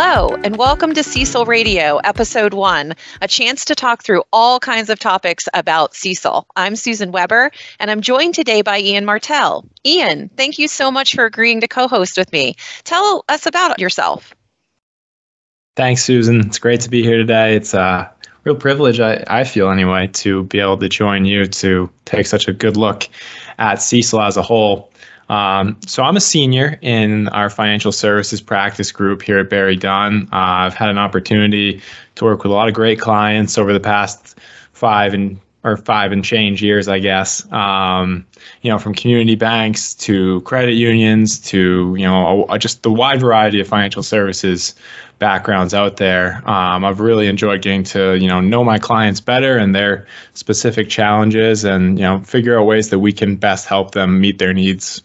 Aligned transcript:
Hello, 0.00 0.36
and 0.44 0.56
welcome 0.56 0.94
to 0.94 1.00
CECL 1.00 1.48
Radio, 1.48 1.96
Episode 1.96 2.54
1, 2.54 2.94
a 3.20 3.26
chance 3.26 3.64
to 3.64 3.74
talk 3.74 4.04
through 4.04 4.22
all 4.32 4.60
kinds 4.60 4.90
of 4.90 5.00
topics 5.00 5.48
about 5.54 5.92
CECL. 5.92 6.44
I'm 6.54 6.76
Susan 6.76 7.10
Weber, 7.10 7.50
and 7.80 7.90
I'm 7.90 8.00
joined 8.00 8.36
today 8.36 8.62
by 8.62 8.78
Ian 8.78 9.04
Martell. 9.04 9.68
Ian, 9.84 10.28
thank 10.28 10.56
you 10.56 10.68
so 10.68 10.92
much 10.92 11.16
for 11.16 11.24
agreeing 11.24 11.60
to 11.62 11.66
co 11.66 11.88
host 11.88 12.16
with 12.16 12.32
me. 12.32 12.54
Tell 12.84 13.24
us 13.28 13.44
about 13.44 13.80
yourself. 13.80 14.32
Thanks, 15.74 16.04
Susan. 16.04 16.46
It's 16.46 16.60
great 16.60 16.80
to 16.82 16.88
be 16.88 17.02
here 17.02 17.16
today. 17.16 17.56
It's 17.56 17.74
a 17.74 18.08
real 18.44 18.54
privilege, 18.54 19.00
I, 19.00 19.24
I 19.26 19.42
feel 19.42 19.68
anyway, 19.68 20.06
to 20.12 20.44
be 20.44 20.60
able 20.60 20.78
to 20.78 20.88
join 20.88 21.24
you 21.24 21.44
to 21.44 21.90
take 22.04 22.28
such 22.28 22.46
a 22.46 22.52
good 22.52 22.76
look 22.76 23.08
at 23.58 23.78
CECL 23.78 24.24
as 24.28 24.36
a 24.36 24.42
whole. 24.42 24.92
Um, 25.28 25.76
so 25.86 26.02
I'm 26.02 26.16
a 26.16 26.20
senior 26.20 26.78
in 26.80 27.28
our 27.28 27.50
financial 27.50 27.92
services 27.92 28.40
practice 28.40 28.90
group 28.92 29.22
here 29.22 29.38
at 29.38 29.50
BerryDunn. 29.50 30.24
Uh, 30.24 30.28
I've 30.32 30.74
had 30.74 30.88
an 30.88 30.98
opportunity 30.98 31.82
to 32.14 32.24
work 32.24 32.42
with 32.42 32.52
a 32.52 32.54
lot 32.54 32.68
of 32.68 32.74
great 32.74 32.98
clients 32.98 33.58
over 33.58 33.72
the 33.72 33.80
past 33.80 34.38
five 34.72 35.12
and 35.12 35.38
or 35.64 35.76
five 35.76 36.12
and 36.12 36.24
change 36.24 36.62
years, 36.62 36.88
I 36.88 36.98
guess. 36.98 37.50
Um, 37.52 38.26
you 38.62 38.70
know, 38.70 38.78
from 38.78 38.94
community 38.94 39.34
banks 39.34 39.94
to 39.94 40.40
credit 40.42 40.74
unions 40.74 41.38
to 41.40 41.94
you 41.96 42.04
know 42.04 42.46
a, 42.48 42.58
just 42.58 42.82
the 42.82 42.90
wide 42.90 43.20
variety 43.20 43.60
of 43.60 43.66
financial 43.66 44.02
services 44.02 44.74
backgrounds 45.18 45.74
out 45.74 45.96
there. 45.96 46.48
Um, 46.48 46.84
I've 46.84 47.00
really 47.00 47.26
enjoyed 47.26 47.62
getting 47.62 47.82
to 47.84 48.14
you 48.16 48.28
know 48.28 48.40
know 48.40 48.64
my 48.64 48.78
clients 48.78 49.20
better 49.20 49.58
and 49.58 49.74
their 49.74 50.06
specific 50.34 50.88
challenges, 50.88 51.64
and 51.64 51.98
you 51.98 52.04
know 52.04 52.20
figure 52.20 52.58
out 52.58 52.64
ways 52.64 52.90
that 52.90 53.00
we 53.00 53.12
can 53.12 53.36
best 53.36 53.66
help 53.66 53.92
them 53.92 54.20
meet 54.20 54.38
their 54.38 54.54
needs. 54.54 55.02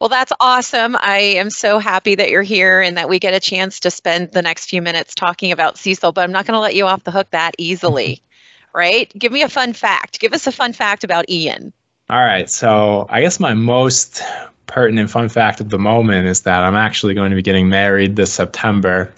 Well, 0.00 0.08
that's 0.08 0.32
awesome. 0.40 0.96
I 0.98 1.18
am 1.18 1.50
so 1.50 1.78
happy 1.78 2.14
that 2.14 2.30
you're 2.30 2.42
here 2.42 2.80
and 2.80 2.96
that 2.96 3.10
we 3.10 3.18
get 3.18 3.34
a 3.34 3.40
chance 3.40 3.80
to 3.80 3.90
spend 3.90 4.32
the 4.32 4.40
next 4.40 4.70
few 4.70 4.80
minutes 4.80 5.14
talking 5.14 5.52
about 5.52 5.74
CECL, 5.74 6.14
but 6.14 6.22
I'm 6.22 6.32
not 6.32 6.46
going 6.46 6.54
to 6.54 6.60
let 6.60 6.74
you 6.74 6.86
off 6.86 7.04
the 7.04 7.10
hook 7.10 7.30
that 7.32 7.54
easily, 7.58 8.22
right? 8.74 9.12
Give 9.18 9.30
me 9.30 9.42
a 9.42 9.48
fun 9.48 9.74
fact. 9.74 10.18
Give 10.18 10.32
us 10.32 10.46
a 10.46 10.52
fun 10.52 10.72
fact 10.72 11.04
about 11.04 11.28
Ian. 11.28 11.74
All 12.08 12.18
right. 12.18 12.48
So, 12.48 13.06
I 13.10 13.20
guess 13.20 13.38
my 13.38 13.52
most 13.52 14.22
pertinent 14.66 15.10
fun 15.10 15.28
fact 15.28 15.60
of 15.60 15.68
the 15.68 15.78
moment 15.78 16.26
is 16.26 16.42
that 16.42 16.64
I'm 16.64 16.76
actually 16.76 17.12
going 17.12 17.30
to 17.30 17.36
be 17.36 17.42
getting 17.42 17.68
married 17.68 18.16
this 18.16 18.32
September. 18.32 19.12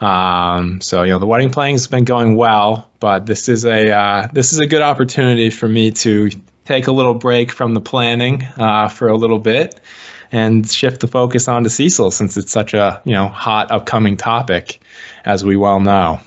Um, 0.00 0.82
so 0.82 1.04
you 1.04 1.12
know 1.12 1.18
the 1.18 1.26
wedding 1.26 1.50
planning 1.50 1.76
has 1.76 1.86
been 1.86 2.04
going 2.04 2.36
well, 2.36 2.90
but 3.00 3.24
this 3.24 3.48
is 3.48 3.64
a 3.64 3.90
uh, 3.90 4.28
this 4.32 4.52
is 4.52 4.58
a 4.58 4.66
good 4.66 4.82
opportunity 4.82 5.48
for 5.48 5.68
me 5.68 5.90
to 5.92 6.30
take 6.66 6.86
a 6.86 6.92
little 6.92 7.14
break 7.14 7.50
from 7.50 7.72
the 7.72 7.80
planning 7.80 8.42
uh, 8.58 8.88
for 8.88 9.08
a 9.08 9.16
little 9.16 9.38
bit 9.38 9.80
and 10.32 10.70
shift 10.70 11.00
the 11.00 11.08
focus 11.08 11.48
onto 11.48 11.68
CECL 11.68 12.12
since 12.12 12.36
it's 12.36 12.52
such 12.52 12.74
a 12.74 13.00
you 13.04 13.12
know 13.12 13.28
hot 13.28 13.70
upcoming 13.70 14.16
topic, 14.16 14.80
as 15.24 15.44
we 15.44 15.56
well 15.56 15.80
know. 15.80 16.20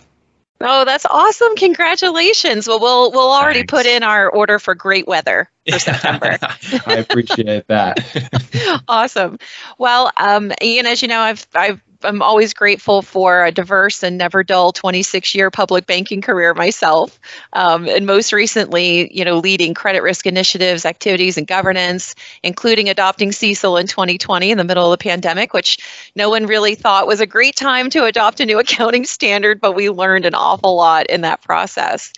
Oh, 0.61 0.83
that's 0.83 1.05
awesome! 1.05 1.55
Congratulations. 1.55 2.67
Well, 2.67 2.79
we'll 2.79 3.11
we'll 3.11 3.31
already 3.31 3.59
Thanks. 3.59 3.71
put 3.71 3.85
in 3.85 4.03
our 4.03 4.29
order 4.29 4.59
for 4.59 4.75
great 4.75 5.07
weather 5.07 5.49
for 5.69 5.79
September. 5.79 6.37
I 6.85 6.95
appreciate 6.95 7.67
that. 7.67 8.81
awesome. 8.87 9.37
Well, 9.77 10.11
um, 10.17 10.51
Ian, 10.61 10.85
as 10.85 11.01
you 11.01 11.07
know, 11.07 11.19
I've 11.19 11.47
I've 11.55 11.81
I'm 12.01 12.21
always 12.21 12.53
grateful 12.53 13.01
for 13.01 13.43
a 13.43 13.51
diverse 13.51 14.03
and 14.03 14.17
never 14.17 14.41
dull 14.41 14.71
26 14.71 15.35
year 15.35 15.51
public 15.51 15.85
banking 15.85 16.21
career 16.21 16.53
myself. 16.53 17.19
Um, 17.53 17.89
and 17.89 18.05
most 18.05 18.31
recently, 18.31 19.13
you 19.15 19.25
know, 19.25 19.37
leading 19.37 19.73
credit 19.73 20.01
risk 20.01 20.25
initiatives, 20.25 20.85
activities, 20.85 21.37
and 21.37 21.45
governance, 21.45 22.15
including 22.41 22.87
adopting 22.87 23.31
CECL 23.31 23.81
in 23.81 23.87
2020 23.87 24.49
in 24.49 24.57
the 24.57 24.63
middle 24.63 24.91
of 24.91 24.97
the 24.97 25.03
pandemic, 25.03 25.53
which 25.53 25.77
no 26.15 26.29
one 26.29 26.45
really 26.45 26.73
thought 26.73 27.05
was 27.05 27.19
a 27.19 27.27
great 27.27 27.57
time 27.57 27.89
to 27.89 28.05
adopt 28.05 28.39
a 28.39 28.45
new 28.45 28.59
accounting 28.59 29.03
standard, 29.03 29.59
but 29.59 29.73
we 29.75 29.89
learned 29.89 30.25
an 30.25 30.35
awful 30.35 30.77
lot 30.77 31.05
in 31.07 31.19
that 31.21 31.41
process. 31.41 32.13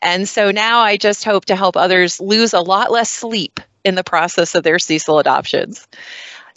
And 0.00 0.26
so 0.26 0.50
now 0.50 0.80
I 0.80 0.96
just 0.96 1.24
hope 1.24 1.44
to 1.46 1.56
help 1.56 1.76
others 1.76 2.20
lose 2.20 2.54
a 2.54 2.60
lot 2.60 2.90
less 2.90 3.10
sleep 3.10 3.60
in 3.84 3.94
the 3.94 4.04
process 4.04 4.54
of 4.54 4.64
their 4.64 4.76
CECL 4.76 5.20
adoptions. 5.20 5.86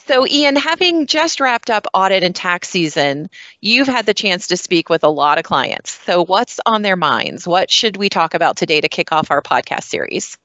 So, 0.10 0.26
Ian, 0.26 0.56
having 0.56 1.06
just 1.06 1.40
wrapped 1.40 1.70
up 1.70 1.86
audit 1.94 2.24
and 2.24 2.36
tax 2.36 2.68
season, 2.68 3.30
you've 3.62 3.88
had 3.88 4.08
the 4.08 4.16
chance 4.16 4.48
to 4.48 4.58
speak 4.58 4.90
with 4.90 5.04
a 5.04 5.08
lot 5.08 5.38
of 5.38 5.44
clients. 5.44 6.00
So, 6.04 6.26
what's 6.26 6.60
on 6.66 6.82
their 6.82 6.96
minds? 6.96 7.48
What 7.48 7.70
should 7.70 7.96
we 7.96 8.10
talk 8.10 8.34
about 8.34 8.58
today 8.58 8.82
to 8.82 8.90
kick 8.90 9.12
off 9.12 9.30
our 9.30 9.44
podcast 9.44 9.84
series? 9.84 10.40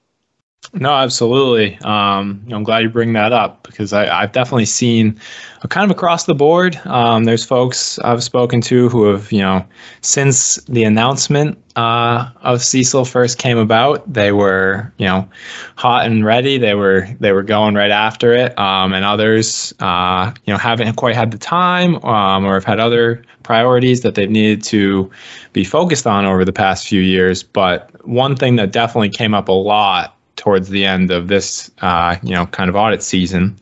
No, 0.72 0.92
absolutely. 0.92 1.78
Um, 1.82 2.44
I'm 2.50 2.64
glad 2.64 2.82
you 2.82 2.88
bring 2.88 3.12
that 3.12 3.32
up 3.32 3.62
because 3.64 3.92
I, 3.92 4.22
have 4.22 4.32
definitely 4.32 4.64
seen 4.64 5.20
kind 5.68 5.88
of 5.88 5.96
across 5.96 6.24
the 6.24 6.34
board. 6.34 6.76
Um, 6.86 7.24
there's 7.24 7.44
folks 7.44 7.98
I've 8.00 8.24
spoken 8.24 8.60
to 8.62 8.88
who 8.88 9.10
have, 9.10 9.30
you 9.30 9.40
know, 9.40 9.64
since 10.00 10.56
the 10.64 10.82
announcement 10.84 11.58
uh, 11.76 12.28
of 12.42 12.60
CECL 12.60 13.08
first 13.08 13.38
came 13.38 13.58
about, 13.58 14.10
they 14.12 14.32
were, 14.32 14.92
you 14.98 15.06
know, 15.06 15.28
hot 15.76 16.06
and 16.06 16.24
ready. 16.24 16.58
They 16.58 16.74
were 16.74 17.08
they 17.20 17.32
were 17.32 17.42
going 17.42 17.74
right 17.74 17.90
after 17.90 18.32
it. 18.32 18.58
Um, 18.58 18.92
and 18.94 19.04
others, 19.04 19.72
uh, 19.80 20.32
you 20.44 20.52
know, 20.52 20.58
haven't 20.58 20.96
quite 20.96 21.14
had 21.14 21.30
the 21.30 21.38
time 21.38 21.96
um, 22.04 22.44
or 22.44 22.54
have 22.54 22.64
had 22.64 22.80
other 22.80 23.22
priorities 23.44 24.00
that 24.00 24.14
they've 24.14 24.30
needed 24.30 24.62
to 24.64 25.10
be 25.52 25.62
focused 25.64 26.06
on 26.06 26.24
over 26.24 26.44
the 26.44 26.52
past 26.52 26.88
few 26.88 27.00
years. 27.00 27.42
But 27.42 27.90
one 28.06 28.34
thing 28.34 28.56
that 28.56 28.72
definitely 28.72 29.10
came 29.10 29.34
up 29.34 29.48
a 29.48 29.52
lot 29.52 30.16
towards 30.36 30.68
the 30.68 30.84
end 30.84 31.10
of 31.10 31.28
this, 31.28 31.70
uh, 31.78 32.16
you 32.22 32.34
know, 32.34 32.46
kind 32.46 32.68
of 32.68 32.76
audit 32.76 33.02
season 33.02 33.56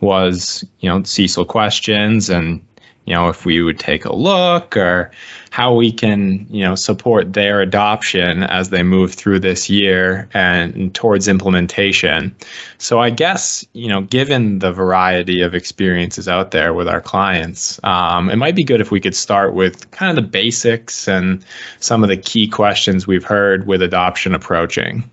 was, 0.00 0.64
you 0.80 0.88
know, 0.88 1.00
CECL 1.00 1.46
questions 1.46 2.30
and, 2.30 2.64
you 3.06 3.14
know, 3.14 3.28
if 3.28 3.44
we 3.44 3.60
would 3.60 3.78
take 3.78 4.04
a 4.04 4.14
look 4.14 4.76
or 4.76 5.10
how 5.50 5.74
we 5.74 5.90
can, 5.90 6.46
you 6.48 6.62
know, 6.62 6.74
support 6.74 7.32
their 7.32 7.60
adoption 7.60 8.44
as 8.44 8.70
they 8.70 8.82
move 8.82 9.12
through 9.12 9.40
this 9.40 9.68
year 9.68 10.28
and 10.32 10.94
towards 10.94 11.26
implementation. 11.26 12.34
So 12.78 13.00
I 13.00 13.10
guess, 13.10 13.64
you 13.72 13.88
know, 13.88 14.02
given 14.02 14.60
the 14.60 14.72
variety 14.72 15.40
of 15.40 15.54
experiences 15.54 16.28
out 16.28 16.52
there 16.52 16.72
with 16.72 16.88
our 16.88 17.00
clients, 17.00 17.80
um, 17.84 18.30
it 18.30 18.36
might 18.36 18.54
be 18.54 18.64
good 18.64 18.80
if 18.80 18.90
we 18.90 19.00
could 19.00 19.16
start 19.16 19.54
with 19.54 19.90
kind 19.90 20.16
of 20.16 20.22
the 20.22 20.30
basics 20.30 21.08
and 21.08 21.44
some 21.80 22.02
of 22.02 22.08
the 22.08 22.16
key 22.16 22.46
questions 22.46 23.06
we've 23.06 23.24
heard 23.24 23.66
with 23.66 23.82
adoption 23.82 24.34
approaching. 24.34 25.10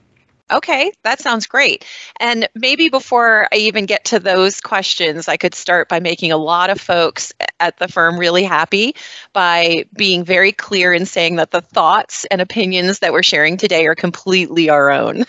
Okay, 0.50 0.94
that 1.04 1.20
sounds 1.20 1.46
great. 1.46 1.84
And 2.22 2.48
maybe 2.56 2.88
before 2.88 3.50
I 3.52 3.58
even 3.58 3.86
get 3.86 4.06
to 4.06 4.20
those 4.20 4.62
questions, 4.62 5.28
I 5.28 5.36
could 5.36 5.54
start 5.54 5.90
by 5.90 6.00
making 6.00 6.32
a 6.32 6.38
lot 6.38 6.70
of 6.70 6.80
folks 6.80 7.34
at 7.60 7.78
the 7.80 7.90
firm 7.90 8.18
really 8.18 8.44
happy 8.44 8.96
by 9.34 9.86
being 9.94 10.24
very 10.24 10.54
clear 10.54 10.94
in 10.94 11.06
saying 11.06 11.36
that 11.36 11.52
the 11.52 11.60
thoughts 11.60 12.26
and 12.32 12.40
opinions 12.40 13.00
that 13.00 13.12
we're 13.12 13.24
sharing 13.24 13.58
today 13.58 13.88
are 13.88 13.96
completely 13.96 14.70
our 14.70 14.90
own. 14.90 15.26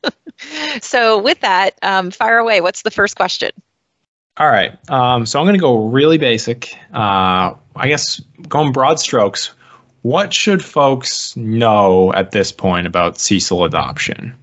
so, 0.80 1.18
with 1.18 1.40
that, 1.40 1.78
um, 1.82 2.10
fire 2.10 2.38
away. 2.38 2.62
What's 2.62 2.82
the 2.82 2.90
first 2.90 3.16
question? 3.16 3.50
All 4.38 4.48
right. 4.48 4.78
Um, 4.90 5.26
so, 5.26 5.38
I'm 5.40 5.44
going 5.44 5.56
to 5.56 5.60
go 5.60 5.88
really 5.88 6.16
basic. 6.16 6.74
Uh, 6.90 7.54
I 7.76 7.88
guess 7.88 8.18
going 8.48 8.72
broad 8.72 8.98
strokes 8.98 9.52
what 10.02 10.32
should 10.32 10.64
folks 10.64 11.36
know 11.36 12.12
at 12.14 12.30
this 12.30 12.52
point 12.52 12.86
about 12.86 13.14
CECL 13.14 13.66
adoption? 13.66 14.34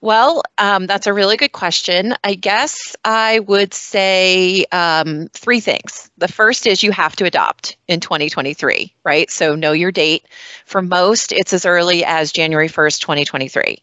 Well, 0.00 0.42
um, 0.58 0.86
that's 0.86 1.08
a 1.08 1.12
really 1.12 1.36
good 1.36 1.52
question. 1.52 2.14
I 2.22 2.34
guess 2.34 2.94
I 3.04 3.40
would 3.40 3.74
say 3.74 4.64
um, 4.70 5.28
three 5.32 5.58
things. 5.58 6.10
The 6.18 6.28
first 6.28 6.68
is 6.68 6.84
you 6.84 6.92
have 6.92 7.16
to 7.16 7.24
adopt 7.24 7.76
in 7.88 7.98
2023, 7.98 8.94
right? 9.08 9.30
So 9.30 9.54
know 9.54 9.72
your 9.72 9.90
date. 9.90 10.26
For 10.66 10.82
most, 10.82 11.32
it's 11.32 11.54
as 11.54 11.64
early 11.64 12.04
as 12.04 12.30
January 12.30 12.68
1st, 12.68 13.00
2023. 13.00 13.82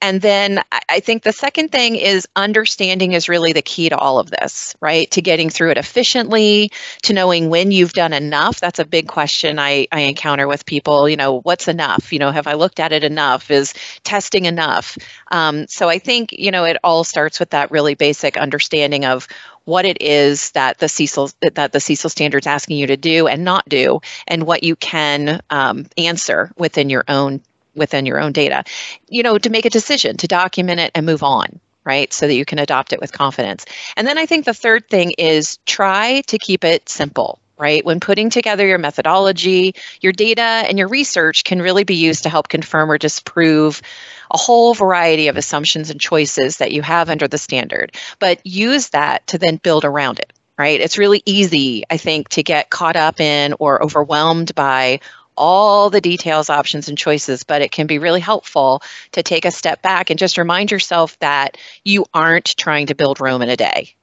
And 0.00 0.20
then 0.20 0.62
I 0.88 1.00
think 1.00 1.24
the 1.24 1.32
second 1.32 1.70
thing 1.70 1.96
is 1.96 2.26
understanding 2.36 3.12
is 3.12 3.28
really 3.28 3.52
the 3.52 3.60
key 3.60 3.88
to 3.88 3.98
all 3.98 4.18
of 4.18 4.30
this, 4.30 4.74
right? 4.80 5.10
To 5.10 5.20
getting 5.20 5.50
through 5.50 5.72
it 5.72 5.78
efficiently, 5.78 6.70
to 7.02 7.12
knowing 7.12 7.50
when 7.50 7.70
you've 7.70 7.92
done 7.92 8.12
enough. 8.12 8.60
That's 8.60 8.78
a 8.78 8.84
big 8.84 9.08
question 9.08 9.58
I, 9.58 9.88
I 9.92 10.00
encounter 10.00 10.46
with 10.46 10.64
people. 10.64 11.08
You 11.08 11.16
know, 11.16 11.40
what's 11.40 11.68
enough? 11.68 12.12
You 12.12 12.20
know, 12.20 12.30
have 12.30 12.46
I 12.46 12.54
looked 12.54 12.80
at 12.80 12.92
it 12.92 13.04
enough? 13.04 13.50
Is 13.50 13.74
testing 14.04 14.46
enough? 14.46 14.96
Um, 15.30 15.66
so 15.66 15.88
I 15.88 15.98
think, 15.98 16.32
you 16.32 16.50
know, 16.50 16.64
it 16.64 16.76
all 16.84 17.04
starts 17.04 17.38
with 17.40 17.50
that 17.50 17.70
really 17.70 17.94
basic 17.94 18.36
understanding 18.36 19.04
of 19.04 19.28
what 19.64 19.84
it 19.84 20.00
is 20.00 20.50
that 20.52 20.78
the 20.78 20.86
CECL 20.86 21.34
that 21.54 21.72
the 21.72 21.78
CECL 21.78 22.10
standards 22.10 22.46
asking 22.46 22.78
you 22.78 22.86
to 22.86 22.96
do 22.96 23.26
and 23.26 23.44
not 23.44 23.68
do, 23.68 24.00
and 24.26 24.44
what 24.44 24.64
you 24.64 24.76
can 24.76 25.40
um, 25.50 25.86
answer 25.96 26.50
within 26.56 26.90
your 26.90 27.04
own 27.08 27.40
within 27.74 28.06
your 28.06 28.20
own 28.20 28.32
data, 28.32 28.64
you 29.08 29.22
know, 29.22 29.38
to 29.38 29.50
make 29.50 29.64
a 29.64 29.70
decision, 29.70 30.16
to 30.18 30.26
document 30.26 30.80
it 30.80 30.90
and 30.94 31.06
move 31.06 31.22
on, 31.22 31.60
right? 31.84 32.12
So 32.12 32.26
that 32.26 32.34
you 32.34 32.44
can 32.44 32.58
adopt 32.58 32.92
it 32.92 33.00
with 33.00 33.12
confidence. 33.12 33.64
And 33.96 34.06
then 34.06 34.18
I 34.18 34.26
think 34.26 34.44
the 34.44 34.54
third 34.54 34.88
thing 34.88 35.12
is 35.12 35.58
try 35.66 36.22
to 36.22 36.38
keep 36.38 36.64
it 36.64 36.88
simple. 36.88 37.40
Right? 37.58 37.84
When 37.84 38.00
putting 38.00 38.30
together 38.30 38.66
your 38.66 38.78
methodology, 38.78 39.74
your 40.00 40.12
data, 40.12 40.42
and 40.42 40.78
your 40.78 40.88
research 40.88 41.44
can 41.44 41.62
really 41.62 41.84
be 41.84 41.94
used 41.94 42.24
to 42.24 42.28
help 42.28 42.48
confirm 42.48 42.90
or 42.90 42.98
disprove 42.98 43.82
a 44.32 44.36
whole 44.36 44.74
variety 44.74 45.28
of 45.28 45.36
assumptions 45.36 45.90
and 45.90 46.00
choices 46.00 46.56
that 46.56 46.72
you 46.72 46.82
have 46.82 47.08
under 47.08 47.28
the 47.28 47.38
standard. 47.38 47.94
But 48.18 48.44
use 48.44 48.88
that 48.90 49.26
to 49.28 49.38
then 49.38 49.56
build 49.56 49.84
around 49.84 50.18
it 50.18 50.32
right? 50.58 50.80
It's 50.80 50.98
really 50.98 51.22
easy, 51.26 51.82
I 51.90 51.96
think, 51.96 52.28
to 52.30 52.42
get 52.42 52.70
caught 52.70 52.94
up 52.94 53.20
in 53.20 53.54
or 53.58 53.82
overwhelmed 53.82 54.54
by 54.54 55.00
all 55.36 55.90
the 55.90 56.00
details, 56.00 56.50
options, 56.50 56.88
and 56.88 56.98
choices, 56.98 57.42
but 57.42 57.62
it 57.62 57.72
can 57.72 57.86
be 57.86 57.98
really 57.98 58.20
helpful 58.20 58.82
to 59.12 59.22
take 59.22 59.44
a 59.44 59.50
step 59.50 59.82
back 59.82 60.10
and 60.10 60.18
just 60.18 60.38
remind 60.38 60.70
yourself 60.70 61.18
that 61.20 61.56
you 61.84 62.04
aren't 62.12 62.56
trying 62.56 62.86
to 62.86 62.94
build 62.94 63.20
Rome 63.20 63.42
in 63.42 63.48
a 63.48 63.56
day. 63.56 63.94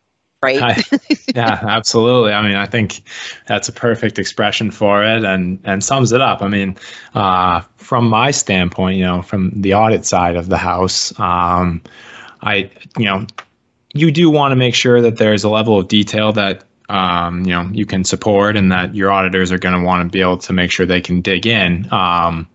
Right. 0.42 0.62
I, 0.62 0.84
yeah, 1.36 1.60
absolutely. 1.68 2.32
I 2.32 2.42
mean, 2.42 2.56
I 2.56 2.66
think 2.66 3.02
that's 3.48 3.68
a 3.68 3.74
perfect 3.74 4.18
expression 4.18 4.72
for 4.72 5.04
it 5.04 5.26
and, 5.26 5.60
and 5.66 5.84
sums 5.84 6.14
it 6.14 6.22
up. 6.22 6.42
I 6.42 6.48
mean, 6.48 6.78
uh, 7.14 7.62
from 7.76 8.08
my 8.08 8.32
standpoint, 8.32 8.98
you 8.98 9.04
know, 9.04 9.22
from 9.22 9.52
the 9.62 9.74
audit 9.74 10.06
side 10.06 10.38
of 10.38 10.48
the 10.48 10.58
house, 10.58 11.18
um, 11.20 11.82
I, 12.42 12.72
you 12.98 13.06
know, 13.06 13.28
you 13.94 14.12
do 14.12 14.30
want 14.30 14.52
to 14.54 14.56
make 14.56 14.76
sure 14.76 15.02
that 15.02 15.18
there's 15.18 15.44
a 15.44 15.50
level 15.50 15.78
of 15.78 15.88
detail 15.88 16.32
that 16.34 16.64
um, 16.90 17.46
you 17.46 17.52
know 17.52 17.70
you 17.72 17.86
can 17.86 18.04
support 18.04 18.58
and 18.58 18.72
that 18.72 18.96
your 18.96 19.12
auditors 19.12 19.52
are 19.52 19.60
going 19.60 19.80
to 19.80 19.86
want 19.86 20.04
to 20.04 20.12
be 20.12 20.22
able 20.22 20.38
to 20.40 20.54
make 20.54 20.72
sure 20.72 20.86
they 20.86 21.02
can 21.02 21.22
dig 21.22 21.46
in 21.46 21.92
um, 21.94 22.50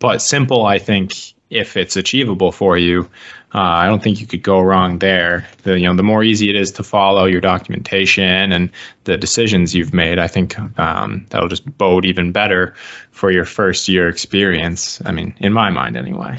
but 0.00 0.20
simple 0.20 0.66
i 0.66 0.78
think 0.78 1.14
if 1.50 1.76
it's 1.76 1.96
achievable 1.96 2.52
for 2.52 2.76
you 2.76 3.08
uh, 3.54 3.58
i 3.58 3.86
don't 3.86 4.02
think 4.02 4.20
you 4.20 4.26
could 4.26 4.42
go 4.42 4.60
wrong 4.60 4.98
there 4.98 5.46
the 5.62 5.78
you 5.78 5.86
know 5.86 5.94
the 5.94 6.02
more 6.02 6.22
easy 6.22 6.48
it 6.50 6.56
is 6.56 6.70
to 6.70 6.82
follow 6.82 7.24
your 7.24 7.40
documentation 7.40 8.52
and 8.52 8.70
the 9.04 9.16
decisions 9.16 9.74
you've 9.74 9.94
made 9.94 10.18
i 10.18 10.26
think 10.26 10.58
um, 10.78 11.26
that'll 11.30 11.48
just 11.48 11.64
bode 11.78 12.04
even 12.04 12.32
better 12.32 12.74
for 13.10 13.30
your 13.30 13.44
first 13.44 13.88
year 13.88 14.08
experience 14.08 15.00
i 15.06 15.12
mean 15.12 15.34
in 15.38 15.52
my 15.52 15.70
mind 15.70 15.96
anyway 15.96 16.38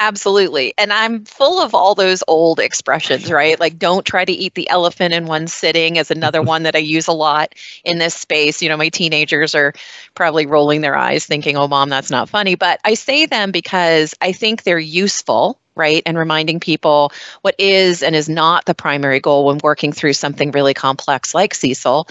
Absolutely. 0.00 0.72
And 0.78 0.94
I'm 0.94 1.26
full 1.26 1.60
of 1.60 1.74
all 1.74 1.94
those 1.94 2.24
old 2.26 2.58
expressions, 2.58 3.30
right? 3.30 3.60
Like, 3.60 3.78
don't 3.78 4.06
try 4.06 4.24
to 4.24 4.32
eat 4.32 4.54
the 4.54 4.68
elephant 4.70 5.12
in 5.12 5.26
one 5.26 5.46
sitting, 5.46 5.96
is 5.96 6.10
another 6.10 6.40
one 6.40 6.62
that 6.62 6.74
I 6.74 6.78
use 6.78 7.06
a 7.06 7.12
lot 7.12 7.54
in 7.84 7.98
this 7.98 8.14
space. 8.14 8.62
You 8.62 8.70
know, 8.70 8.78
my 8.78 8.88
teenagers 8.88 9.54
are 9.54 9.74
probably 10.14 10.46
rolling 10.46 10.80
their 10.80 10.96
eyes 10.96 11.26
thinking, 11.26 11.58
oh, 11.58 11.68
mom, 11.68 11.90
that's 11.90 12.10
not 12.10 12.30
funny. 12.30 12.54
But 12.54 12.80
I 12.82 12.94
say 12.94 13.26
them 13.26 13.52
because 13.52 14.14
I 14.22 14.32
think 14.32 14.62
they're 14.62 14.78
useful 14.78 15.60
right? 15.74 16.02
And 16.06 16.18
reminding 16.18 16.60
people 16.60 17.12
what 17.42 17.54
is 17.58 18.02
and 18.02 18.14
is 18.14 18.28
not 18.28 18.64
the 18.66 18.74
primary 18.74 19.20
goal 19.20 19.46
when 19.46 19.58
working 19.62 19.92
through 19.92 20.12
something 20.14 20.50
really 20.50 20.74
complex 20.74 21.34
like 21.34 21.54
CECL. 21.54 22.10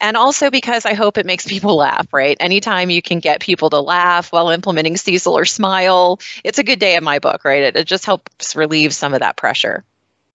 And 0.00 0.16
also 0.16 0.50
because 0.50 0.84
I 0.84 0.94
hope 0.94 1.18
it 1.18 1.26
makes 1.26 1.46
people 1.54 1.76
laugh, 1.76 2.12
right? 2.12 2.36
Anytime 2.40 2.90
you 2.90 3.02
can 3.02 3.20
get 3.20 3.40
people 3.40 3.70
to 3.70 3.80
laugh 3.80 4.32
while 4.32 4.50
implementing 4.50 4.94
CECL 4.94 5.32
or 5.32 5.44
smile, 5.44 6.20
it's 6.44 6.58
a 6.58 6.64
good 6.64 6.78
day 6.78 6.96
in 6.96 7.04
my 7.04 7.18
book, 7.18 7.44
right? 7.44 7.62
It, 7.62 7.76
it 7.76 7.86
just 7.86 8.04
helps 8.04 8.54
relieve 8.56 8.94
some 8.94 9.14
of 9.14 9.20
that 9.20 9.36
pressure. 9.36 9.84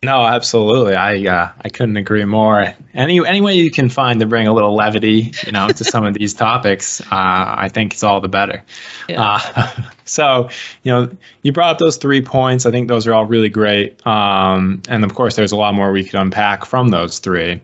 No, 0.04 0.26
absolutely. 0.26 0.96
I 0.96 1.26
uh, 1.26 1.52
I 1.62 1.70
couldn't 1.70 1.96
agree 1.96 2.26
more. 2.26 2.74
Any 2.94 3.26
any 3.26 3.40
way 3.40 3.56
you 3.56 3.72
can 3.72 3.88
find 3.88 4.20
to 4.20 4.26
bring 4.26 4.48
a 4.48 4.54
little 4.54 4.76
levity, 4.76 5.32
you 5.46 5.54
know, 5.54 5.70
to 5.70 5.84
some 5.84 6.06
of 6.06 6.14
these 6.14 6.34
topics, 6.34 7.00
uh, 7.04 7.06
I 7.12 7.70
think 7.70 7.94
it's 7.94 8.04
all 8.04 8.20
the 8.20 8.28
better. 8.28 8.62
Yeah. 9.08 9.40
Uh, 9.56 9.82
so, 10.06 10.50
you 10.84 10.92
know, 10.92 11.10
you 11.44 11.54
brought 11.54 11.72
up 11.72 11.78
those 11.78 11.96
three 11.96 12.22
points. 12.22 12.66
I 12.66 12.72
think 12.72 12.90
those 12.90 13.08
are 13.08 13.14
all 13.14 13.26
really 13.26 13.48
great. 13.48 14.06
Um, 14.06 14.82
and 14.90 15.06
of 15.06 15.16
course, 15.16 15.38
there's 15.38 15.54
a 15.54 15.58
lot 15.58 15.74
more 15.74 15.94
we 15.94 16.04
could 16.04 16.20
unpack 16.20 16.66
from 16.66 16.90
those 16.90 17.20
three. 17.20 17.62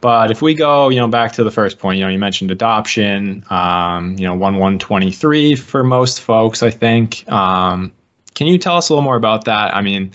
But 0.00 0.30
if 0.30 0.40
we 0.40 0.54
go, 0.54 0.88
you 0.88 0.98
know, 0.98 1.08
back 1.08 1.32
to 1.32 1.44
the 1.44 1.50
first 1.50 1.78
point, 1.78 1.98
you 1.98 2.04
know, 2.04 2.10
you 2.10 2.18
mentioned 2.18 2.50
adoption. 2.50 3.44
Um, 3.50 4.16
you 4.18 4.26
know, 4.26 4.34
one 4.34 4.56
one 4.56 4.78
twenty 4.78 5.12
three 5.12 5.56
for 5.56 5.84
most 5.84 6.22
folks, 6.22 6.62
I 6.62 6.70
think. 6.70 7.30
Um, 7.30 7.92
can 8.34 8.46
you 8.46 8.56
tell 8.56 8.78
us 8.78 8.88
a 8.88 8.94
little 8.94 9.04
more 9.04 9.16
about 9.16 9.44
that? 9.44 9.76
I 9.76 9.82
mean 9.82 10.14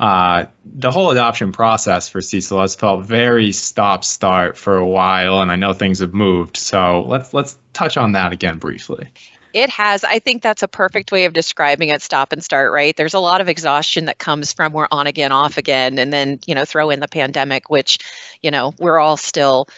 uh, 0.00 0.46
the 0.64 0.90
whole 0.90 1.10
adoption 1.10 1.52
process 1.52 2.08
for 2.08 2.20
CECL 2.20 2.62
has 2.62 2.74
felt 2.74 3.04
very 3.04 3.52
stop 3.52 4.02
start 4.02 4.56
for 4.56 4.78
a 4.78 4.86
while, 4.86 5.42
and 5.42 5.52
I 5.52 5.56
know 5.56 5.74
things 5.74 5.98
have 5.98 6.14
moved. 6.14 6.56
So 6.56 7.02
let's 7.02 7.34
let's 7.34 7.58
touch 7.74 7.98
on 7.98 8.12
that 8.12 8.32
again 8.32 8.58
briefly. 8.58 9.08
It 9.52 9.68
has. 9.68 10.02
I 10.02 10.18
think 10.18 10.42
that's 10.42 10.62
a 10.62 10.68
perfect 10.68 11.12
way 11.12 11.26
of 11.26 11.34
describing 11.34 11.90
it. 11.90 12.00
Stop 12.00 12.32
and 12.32 12.42
start, 12.42 12.72
right? 12.72 12.96
There's 12.96 13.12
a 13.12 13.20
lot 13.20 13.42
of 13.42 13.48
exhaustion 13.48 14.06
that 14.06 14.18
comes 14.18 14.54
from 14.54 14.72
we're 14.72 14.88
on 14.90 15.06
again, 15.06 15.32
off 15.32 15.58
again, 15.58 15.98
and 15.98 16.14
then 16.14 16.40
you 16.46 16.54
know 16.54 16.64
throw 16.64 16.88
in 16.88 17.00
the 17.00 17.08
pandemic, 17.08 17.68
which 17.68 17.98
you 18.40 18.50
know 18.50 18.72
we're 18.78 18.98
all 18.98 19.18
still 19.18 19.68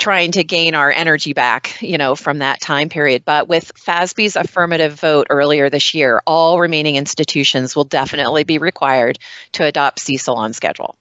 trying 0.00 0.32
to 0.32 0.42
gain 0.42 0.74
our 0.74 0.90
energy 0.90 1.32
back, 1.32 1.80
you 1.80 1.96
know, 1.96 2.16
from 2.16 2.38
that 2.38 2.60
time 2.60 2.88
period. 2.88 3.24
But 3.24 3.48
with 3.48 3.72
FASB's 3.74 4.34
affirmative 4.34 4.94
vote 4.94 5.28
earlier 5.30 5.70
this 5.70 5.94
year, 5.94 6.22
all 6.26 6.58
remaining 6.58 6.96
institutions 6.96 7.76
will 7.76 7.84
definitely 7.84 8.42
be 8.42 8.58
required 8.58 9.18
to 9.52 9.64
adopt 9.64 9.98
CECL 9.98 10.34
on 10.34 10.52
schedule. 10.52 10.96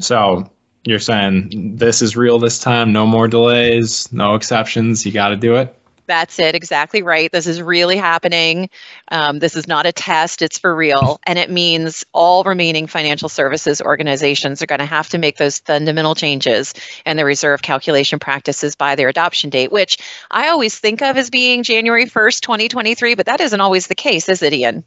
So 0.00 0.50
you're 0.84 0.98
saying 0.98 1.76
this 1.76 2.02
is 2.02 2.16
real 2.16 2.38
this 2.38 2.58
time, 2.58 2.92
no 2.92 3.06
more 3.06 3.28
delays, 3.28 4.12
no 4.12 4.34
exceptions, 4.34 5.06
you 5.06 5.12
got 5.12 5.28
to 5.28 5.36
do 5.36 5.56
it? 5.56 5.74
That's 6.10 6.40
it, 6.40 6.56
exactly 6.56 7.04
right. 7.04 7.30
This 7.30 7.46
is 7.46 7.62
really 7.62 7.96
happening. 7.96 8.68
Um, 9.12 9.38
this 9.38 9.54
is 9.54 9.68
not 9.68 9.86
a 9.86 9.92
test, 9.92 10.42
it's 10.42 10.58
for 10.58 10.74
real. 10.74 11.20
And 11.24 11.38
it 11.38 11.50
means 11.50 12.04
all 12.12 12.42
remaining 12.42 12.88
financial 12.88 13.28
services 13.28 13.80
organizations 13.80 14.60
are 14.60 14.66
going 14.66 14.80
to 14.80 14.86
have 14.86 15.08
to 15.10 15.18
make 15.18 15.36
those 15.36 15.60
fundamental 15.60 16.16
changes 16.16 16.74
in 17.06 17.16
the 17.16 17.24
reserve 17.24 17.62
calculation 17.62 18.18
practices 18.18 18.74
by 18.74 18.96
their 18.96 19.08
adoption 19.08 19.50
date, 19.50 19.70
which 19.70 19.98
I 20.32 20.48
always 20.48 20.76
think 20.76 21.00
of 21.00 21.16
as 21.16 21.30
being 21.30 21.62
January 21.62 22.06
1st, 22.06 22.40
2023, 22.40 23.14
but 23.14 23.26
that 23.26 23.40
isn't 23.40 23.60
always 23.60 23.86
the 23.86 23.94
case, 23.94 24.28
is 24.28 24.42
it, 24.42 24.52
Ian? 24.52 24.82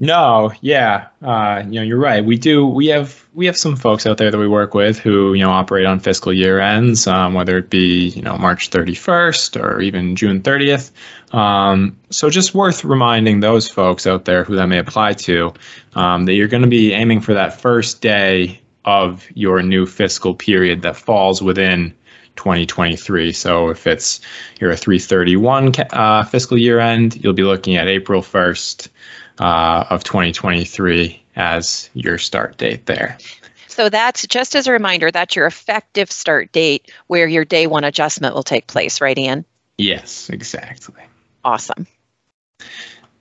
No, 0.00 0.52
yeah, 0.60 1.08
uh, 1.22 1.62
you 1.64 1.74
know, 1.74 1.82
you're 1.82 1.98
right. 1.98 2.24
We 2.24 2.36
do. 2.36 2.66
We 2.66 2.88
have 2.88 3.24
we 3.32 3.46
have 3.46 3.56
some 3.56 3.76
folks 3.76 4.06
out 4.06 4.18
there 4.18 4.30
that 4.30 4.38
we 4.38 4.48
work 4.48 4.74
with 4.74 4.98
who 4.98 5.34
you 5.34 5.42
know 5.42 5.50
operate 5.50 5.86
on 5.86 6.00
fiscal 6.00 6.32
year 6.32 6.58
ends, 6.58 7.06
um, 7.06 7.34
whether 7.34 7.56
it 7.58 7.70
be 7.70 8.08
you 8.08 8.22
know 8.22 8.36
March 8.36 8.70
31st 8.70 9.62
or 9.62 9.80
even 9.80 10.16
June 10.16 10.42
30th. 10.42 10.90
Um, 11.32 11.96
so 12.10 12.28
just 12.28 12.54
worth 12.54 12.84
reminding 12.84 13.40
those 13.40 13.68
folks 13.68 14.06
out 14.06 14.24
there 14.24 14.42
who 14.42 14.56
that 14.56 14.66
may 14.66 14.78
apply 14.78 15.12
to 15.14 15.54
um, 15.94 16.24
that 16.24 16.34
you're 16.34 16.48
going 16.48 16.62
to 16.62 16.68
be 16.68 16.92
aiming 16.92 17.20
for 17.20 17.32
that 17.34 17.60
first 17.60 18.00
day 18.00 18.60
of 18.84 19.26
your 19.34 19.62
new 19.62 19.86
fiscal 19.86 20.34
period 20.34 20.82
that 20.82 20.96
falls 20.96 21.40
within 21.40 21.94
2023. 22.36 23.32
So 23.32 23.68
if 23.68 23.86
it's 23.86 24.20
you're 24.60 24.72
a 24.72 24.76
331 24.76 25.72
uh, 25.92 26.24
fiscal 26.24 26.58
year 26.58 26.80
end, 26.80 27.22
you'll 27.22 27.32
be 27.32 27.44
looking 27.44 27.76
at 27.76 27.86
April 27.86 28.22
1st 28.22 28.88
uh, 29.38 29.84
of 29.90 30.04
2023 30.04 31.22
as 31.36 31.90
your 31.94 32.18
start 32.18 32.56
date 32.56 32.86
there. 32.86 33.18
So 33.68 33.88
that's 33.88 34.26
just 34.28 34.54
as 34.54 34.66
a 34.68 34.72
reminder, 34.72 35.10
that's 35.10 35.34
your 35.34 35.46
effective 35.46 36.10
start 36.10 36.52
date 36.52 36.92
where 37.08 37.26
your 37.26 37.44
day 37.44 37.66
one 37.66 37.82
adjustment 37.82 38.34
will 38.34 38.44
take 38.44 38.68
place, 38.68 39.00
right, 39.00 39.18
Ian? 39.18 39.44
Yes, 39.78 40.30
exactly. 40.30 41.02
Awesome. 41.42 41.86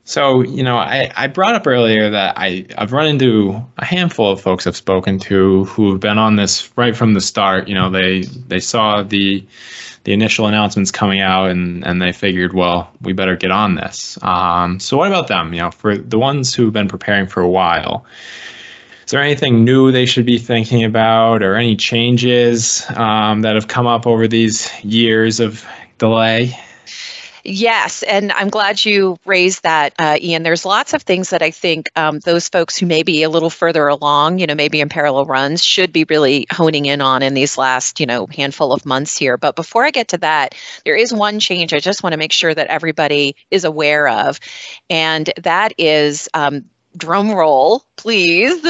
So, 0.05 0.41
you 0.41 0.63
know, 0.63 0.75
I, 0.75 1.11
I 1.15 1.27
brought 1.27 1.55
up 1.55 1.65
earlier 1.65 2.09
that 2.09 2.37
I, 2.37 2.65
I've 2.77 2.91
run 2.91 3.07
into 3.07 3.65
a 3.77 3.85
handful 3.85 4.31
of 4.31 4.41
folks 4.41 4.67
I've 4.67 4.75
spoken 4.75 5.17
to 5.19 5.63
who've 5.65 5.99
been 5.99 6.17
on 6.17 6.35
this 6.35 6.75
right 6.77 6.95
from 6.95 7.13
the 7.13 7.21
start. 7.21 7.69
You 7.69 7.75
know, 7.75 7.89
they 7.89 8.21
they 8.21 8.59
saw 8.59 9.03
the 9.03 9.45
the 10.03 10.11
initial 10.11 10.47
announcements 10.47 10.91
coming 10.91 11.21
out 11.21 11.49
and, 11.49 11.85
and 11.87 12.01
they 12.01 12.11
figured, 12.11 12.53
well, 12.53 12.91
we 12.99 13.13
better 13.13 13.37
get 13.37 13.51
on 13.51 13.75
this. 13.75 14.21
Um, 14.21 14.77
so 14.81 14.97
what 14.97 15.07
about 15.07 15.29
them? 15.29 15.53
You 15.53 15.61
know, 15.61 15.71
for 15.71 15.97
the 15.97 16.19
ones 16.19 16.53
who've 16.53 16.73
been 16.73 16.89
preparing 16.89 17.27
for 17.27 17.39
a 17.39 17.49
while, 17.49 18.05
is 19.05 19.11
there 19.11 19.21
anything 19.21 19.63
new 19.63 19.93
they 19.93 20.05
should 20.05 20.25
be 20.25 20.37
thinking 20.37 20.83
about 20.83 21.41
or 21.41 21.55
any 21.55 21.77
changes 21.77 22.83
um, 22.89 23.43
that 23.43 23.55
have 23.55 23.69
come 23.69 23.87
up 23.87 24.05
over 24.05 24.27
these 24.27 24.69
years 24.83 25.39
of 25.39 25.65
delay? 25.97 26.57
Yes, 27.45 28.03
and 28.03 28.31
I'm 28.31 28.49
glad 28.49 28.85
you 28.85 29.17
raised 29.25 29.63
that, 29.63 29.93
uh, 29.99 30.17
Ian. 30.21 30.43
There's 30.43 30.63
lots 30.63 30.93
of 30.93 31.03
things 31.03 31.31
that 31.31 31.41
I 31.41 31.51
think 31.51 31.89
um, 31.97 32.19
those 32.19 32.47
folks 32.47 32.77
who 32.77 32.85
may 32.85 33.03
be 33.03 33.21
a 33.23 33.29
little 33.29 33.49
further 33.49 33.85
along, 33.87 34.39
you 34.39 34.47
know, 34.47 34.55
maybe 34.55 34.79
in 34.79 34.87
parallel 34.87 35.25
runs, 35.25 35.61
should 35.61 35.91
be 35.91 36.05
really 36.05 36.47
honing 36.49 36.85
in 36.85 37.01
on 37.01 37.21
in 37.21 37.33
these 37.33 37.57
last, 37.57 37.99
you 37.99 38.05
know, 38.05 38.27
handful 38.27 38.71
of 38.71 38.85
months 38.85 39.17
here. 39.17 39.35
But 39.35 39.57
before 39.57 39.83
I 39.83 39.91
get 39.91 40.07
to 40.09 40.17
that, 40.19 40.55
there 40.85 40.95
is 40.95 41.13
one 41.13 41.41
change 41.41 41.73
I 41.73 41.79
just 41.79 42.01
want 42.01 42.13
to 42.13 42.17
make 42.17 42.31
sure 42.31 42.53
that 42.53 42.67
everybody 42.67 43.35
is 43.51 43.65
aware 43.65 44.07
of, 44.07 44.39
and 44.89 45.29
that 45.43 45.73
is 45.77 46.29
um, 46.33 46.69
drum 46.95 47.31
roll, 47.31 47.83
please. 47.95 48.63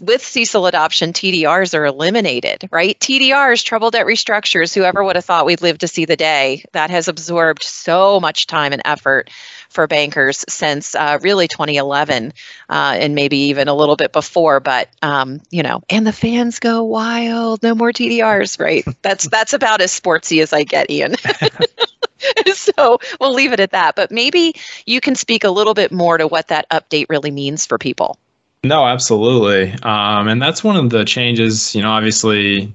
With 0.00 0.22
CECL 0.22 0.66
adoption, 0.66 1.12
TDRs 1.12 1.78
are 1.78 1.86
eliminated, 1.86 2.68
right? 2.72 2.98
TDRs, 2.98 3.64
trouble 3.64 3.92
debt 3.92 4.06
restructures, 4.06 4.74
whoever 4.74 5.04
would 5.04 5.14
have 5.14 5.24
thought 5.24 5.46
we'd 5.46 5.62
live 5.62 5.78
to 5.78 5.88
see 5.88 6.04
the 6.04 6.16
day, 6.16 6.64
that 6.72 6.90
has 6.90 7.06
absorbed 7.06 7.62
so 7.62 8.18
much 8.18 8.48
time 8.48 8.72
and 8.72 8.82
effort 8.84 9.30
for 9.68 9.86
bankers 9.86 10.44
since 10.48 10.96
uh, 10.96 11.18
really 11.22 11.46
2011 11.46 12.32
uh, 12.68 12.96
and 12.98 13.14
maybe 13.14 13.36
even 13.36 13.68
a 13.68 13.74
little 13.74 13.94
bit 13.96 14.12
before. 14.12 14.58
But, 14.58 14.88
um, 15.00 15.40
you 15.50 15.62
know, 15.62 15.80
and 15.88 16.04
the 16.04 16.12
fans 16.12 16.58
go 16.58 16.82
wild, 16.82 17.62
no 17.62 17.76
more 17.76 17.92
TDRs, 17.92 18.58
right? 18.58 18.84
That's, 19.02 19.28
that's 19.28 19.52
about 19.52 19.80
as 19.80 19.98
sportsy 19.98 20.42
as 20.42 20.52
I 20.52 20.64
get, 20.64 20.90
Ian. 20.90 21.14
so 22.54 22.98
we'll 23.20 23.34
leave 23.34 23.52
it 23.52 23.60
at 23.60 23.70
that. 23.70 23.96
But 23.96 24.10
maybe 24.10 24.54
you 24.86 25.00
can 25.00 25.14
speak 25.14 25.44
a 25.44 25.50
little 25.50 25.74
bit 25.74 25.92
more 25.92 26.18
to 26.18 26.26
what 26.26 26.48
that 26.48 26.68
update 26.70 27.06
really 27.08 27.30
means 27.30 27.66
for 27.66 27.78
people. 27.78 28.18
No, 28.64 28.86
absolutely. 28.86 29.72
Um, 29.82 30.28
and 30.28 30.42
that's 30.42 30.64
one 30.64 30.76
of 30.76 30.90
the 30.90 31.04
changes, 31.04 31.74
you 31.74 31.82
know, 31.82 31.90
obviously 31.90 32.72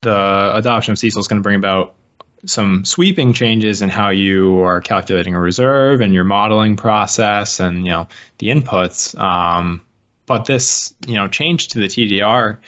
the 0.00 0.50
adoption 0.54 0.92
of 0.92 0.98
CECL 0.98 1.18
is 1.18 1.28
going 1.28 1.40
to 1.40 1.42
bring 1.42 1.56
about 1.56 1.94
some 2.46 2.84
sweeping 2.84 3.32
changes 3.32 3.82
in 3.82 3.88
how 3.88 4.10
you 4.10 4.60
are 4.60 4.80
calculating 4.80 5.34
a 5.34 5.40
reserve 5.40 6.00
and 6.00 6.12
your 6.12 6.24
modeling 6.24 6.76
process 6.76 7.58
and 7.58 7.86
you 7.86 7.90
know 7.90 8.06
the 8.38 8.48
inputs. 8.48 9.18
Um, 9.18 9.84
but 10.26 10.46
this 10.46 10.94
you 11.06 11.14
know 11.14 11.28
change 11.28 11.68
to 11.68 11.78
the 11.78 11.86
TDR 11.86 12.58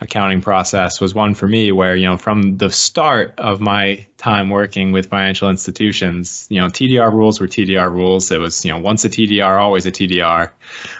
accounting 0.00 0.40
process 0.40 1.00
was 1.00 1.14
one 1.14 1.34
for 1.34 1.48
me 1.48 1.72
where 1.72 1.96
you 1.96 2.04
know 2.04 2.18
from 2.18 2.58
the 2.58 2.70
start 2.70 3.34
of 3.38 3.60
my 3.60 4.06
time 4.18 4.50
working 4.50 4.92
with 4.92 5.08
financial 5.08 5.48
institutions 5.48 6.46
you 6.50 6.60
know 6.60 6.68
TDR 6.68 7.12
rules 7.12 7.40
were 7.40 7.48
TDR 7.48 7.90
rules. 7.90 8.30
It 8.30 8.38
was 8.38 8.64
you 8.64 8.72
know 8.72 8.78
once 8.78 9.04
a 9.04 9.08
TDR 9.08 9.60
always 9.60 9.86
a 9.86 9.92
TDR 9.92 10.50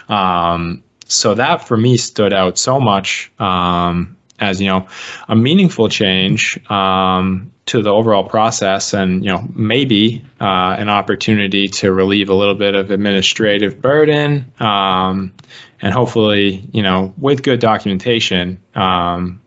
um, 0.09 0.83
so 1.07 1.33
that 1.35 1.65
for 1.67 1.77
me 1.77 1.97
stood 1.97 2.33
out 2.33 2.57
so 2.57 2.79
much. 2.79 3.31
Um, 3.39 4.16
as 4.39 4.61
you 4.61 4.67
know 4.67 4.87
a 5.29 5.35
meaningful 5.35 5.89
change 5.89 6.59
um, 6.69 7.51
to 7.65 7.81
the 7.81 7.89
overall 7.89 8.23
process 8.23 8.93
and 8.93 9.23
you 9.23 9.31
know 9.31 9.47
maybe 9.53 10.23
uh, 10.41 10.75
an 10.77 10.89
opportunity 10.89 11.67
to 11.67 11.91
relieve 11.91 12.29
a 12.29 12.33
little 12.33 12.55
bit 12.55 12.75
of 12.75 12.91
administrative 12.91 13.81
burden 13.81 14.51
um, 14.59 15.33
and 15.81 15.93
hopefully 15.93 16.67
you 16.71 16.81
know 16.81 17.13
with 17.17 17.43
good 17.43 17.59
documentation 17.59 18.59
um, 18.75 19.41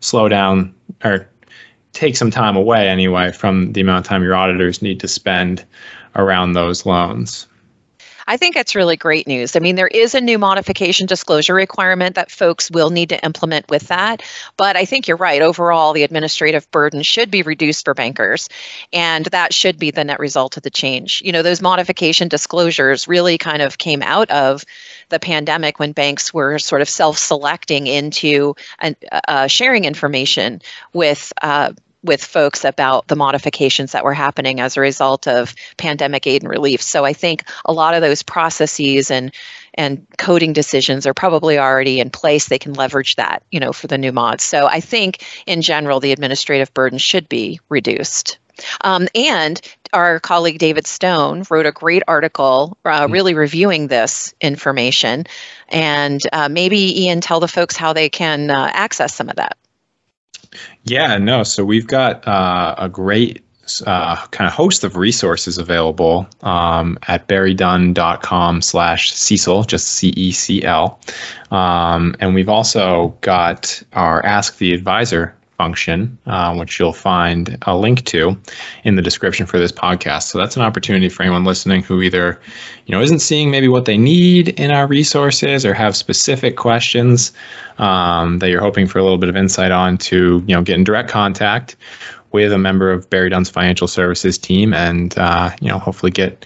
slow 0.00 0.28
down 0.28 0.74
or 1.04 1.28
take 1.92 2.16
some 2.16 2.30
time 2.30 2.56
away 2.56 2.88
anyway 2.88 3.32
from 3.32 3.72
the 3.72 3.80
amount 3.80 4.04
of 4.04 4.08
time 4.08 4.22
your 4.22 4.34
auditors 4.34 4.82
need 4.82 5.00
to 5.00 5.08
spend 5.08 5.64
around 6.14 6.52
those 6.52 6.86
loans 6.86 7.46
I 8.26 8.36
think 8.36 8.56
it's 8.56 8.74
really 8.74 8.96
great 8.96 9.26
news. 9.26 9.54
I 9.54 9.60
mean, 9.60 9.76
there 9.76 9.86
is 9.88 10.14
a 10.14 10.20
new 10.20 10.38
modification 10.38 11.06
disclosure 11.06 11.54
requirement 11.54 12.16
that 12.16 12.30
folks 12.30 12.70
will 12.70 12.90
need 12.90 13.08
to 13.10 13.24
implement 13.24 13.68
with 13.70 13.88
that. 13.88 14.22
But 14.56 14.76
I 14.76 14.84
think 14.84 15.06
you're 15.06 15.16
right. 15.16 15.42
Overall, 15.42 15.92
the 15.92 16.02
administrative 16.02 16.70
burden 16.70 17.02
should 17.02 17.30
be 17.30 17.42
reduced 17.42 17.84
for 17.84 17.94
bankers. 17.94 18.48
And 18.92 19.26
that 19.26 19.54
should 19.54 19.78
be 19.78 19.90
the 19.90 20.04
net 20.04 20.18
result 20.18 20.56
of 20.56 20.62
the 20.62 20.70
change. 20.70 21.22
You 21.24 21.32
know, 21.32 21.42
those 21.42 21.62
modification 21.62 22.28
disclosures 22.28 23.06
really 23.06 23.38
kind 23.38 23.62
of 23.62 23.78
came 23.78 24.02
out 24.02 24.30
of 24.30 24.64
the 25.10 25.20
pandemic 25.20 25.78
when 25.78 25.92
banks 25.92 26.34
were 26.34 26.58
sort 26.58 26.82
of 26.82 26.88
self 26.88 27.18
selecting 27.18 27.86
into 27.86 28.54
uh, 29.28 29.46
sharing 29.46 29.84
information 29.84 30.60
with 30.92 31.32
uh, 31.42 31.72
with 32.06 32.24
folks 32.24 32.64
about 32.64 33.08
the 33.08 33.16
modifications 33.16 33.92
that 33.92 34.04
were 34.04 34.14
happening 34.14 34.60
as 34.60 34.76
a 34.76 34.80
result 34.80 35.26
of 35.28 35.54
pandemic 35.76 36.26
aid 36.26 36.42
and 36.42 36.50
relief. 36.50 36.80
So 36.80 37.04
I 37.04 37.12
think 37.12 37.44
a 37.64 37.72
lot 37.72 37.94
of 37.94 38.00
those 38.00 38.22
processes 38.22 39.10
and 39.10 39.32
and 39.74 40.06
coding 40.18 40.54
decisions 40.54 41.06
are 41.06 41.12
probably 41.12 41.58
already 41.58 42.00
in 42.00 42.08
place. 42.08 42.48
They 42.48 42.58
can 42.58 42.72
leverage 42.72 43.16
that, 43.16 43.42
you 43.50 43.60
know, 43.60 43.72
for 43.72 43.86
the 43.88 43.98
new 43.98 44.10
mods. 44.10 44.42
So 44.42 44.66
I 44.66 44.80
think 44.80 45.24
in 45.46 45.60
general 45.60 46.00
the 46.00 46.12
administrative 46.12 46.72
burden 46.72 46.98
should 46.98 47.28
be 47.28 47.60
reduced. 47.68 48.38
Um, 48.82 49.06
and 49.14 49.60
our 49.92 50.20
colleague 50.20 50.58
David 50.58 50.86
Stone 50.86 51.44
wrote 51.50 51.66
a 51.66 51.72
great 51.72 52.02
article 52.08 52.76
uh, 52.84 53.06
hmm. 53.06 53.12
really 53.12 53.34
reviewing 53.34 53.88
this 53.88 54.34
information. 54.40 55.24
And 55.68 56.20
uh, 56.32 56.48
maybe, 56.48 57.02
Ian, 57.02 57.20
tell 57.20 57.40
the 57.40 57.48
folks 57.48 57.76
how 57.76 57.92
they 57.92 58.08
can 58.08 58.50
uh, 58.50 58.70
access 58.72 59.14
some 59.14 59.28
of 59.28 59.36
that. 59.36 59.56
Yeah, 60.84 61.18
no. 61.18 61.42
So 61.42 61.64
we've 61.64 61.86
got 61.86 62.26
uh, 62.26 62.74
a 62.78 62.88
great 62.88 63.42
uh, 63.86 64.26
kind 64.28 64.46
of 64.46 64.54
host 64.54 64.84
of 64.84 64.96
resources 64.96 65.58
available 65.58 66.28
um, 66.42 66.98
at 67.08 67.26
berrydunn.com 67.28 68.62
slash 68.62 69.12
CECL, 69.12 69.66
just 69.66 69.88
C-E-C-L. 69.88 71.00
Um, 71.50 72.14
and 72.20 72.34
we've 72.34 72.48
also 72.48 73.08
got 73.22 73.82
our 73.92 74.24
Ask 74.24 74.58
the 74.58 74.72
Advisor 74.72 75.36
function, 75.56 76.18
uh, 76.26 76.54
which 76.54 76.78
you'll 76.78 76.92
find 76.92 77.58
a 77.62 77.76
link 77.76 78.04
to 78.06 78.36
in 78.84 78.96
the 78.96 79.02
description 79.02 79.46
for 79.46 79.58
this 79.58 79.72
podcast. 79.72 80.24
So 80.24 80.38
that's 80.38 80.56
an 80.56 80.62
opportunity 80.62 81.08
for 81.08 81.22
anyone 81.22 81.44
listening 81.44 81.82
who 81.82 82.02
either, 82.02 82.40
you 82.86 82.94
know, 82.94 83.00
isn't 83.00 83.20
seeing 83.20 83.50
maybe 83.50 83.68
what 83.68 83.84
they 83.84 83.96
need 83.96 84.48
in 84.60 84.70
our 84.70 84.86
resources 84.86 85.64
or 85.64 85.74
have 85.74 85.96
specific 85.96 86.56
questions 86.56 87.32
um, 87.78 88.38
that 88.38 88.50
you're 88.50 88.60
hoping 88.60 88.86
for 88.86 88.98
a 88.98 89.02
little 89.02 89.18
bit 89.18 89.28
of 89.28 89.36
insight 89.36 89.72
on 89.72 89.98
to, 89.98 90.44
you 90.46 90.54
know, 90.54 90.62
get 90.62 90.76
in 90.76 90.84
direct 90.84 91.08
contact 91.08 91.76
with 92.32 92.52
a 92.52 92.58
member 92.58 92.90
of 92.90 93.08
BerryDunn's 93.08 93.48
financial 93.48 93.88
services 93.88 94.36
team 94.36 94.74
and, 94.74 95.16
uh, 95.18 95.50
you 95.60 95.68
know, 95.68 95.78
hopefully 95.78 96.12
get 96.12 96.44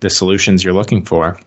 the 0.00 0.08
solutions 0.08 0.64
you're 0.64 0.72
looking 0.72 1.04
for. 1.04 1.38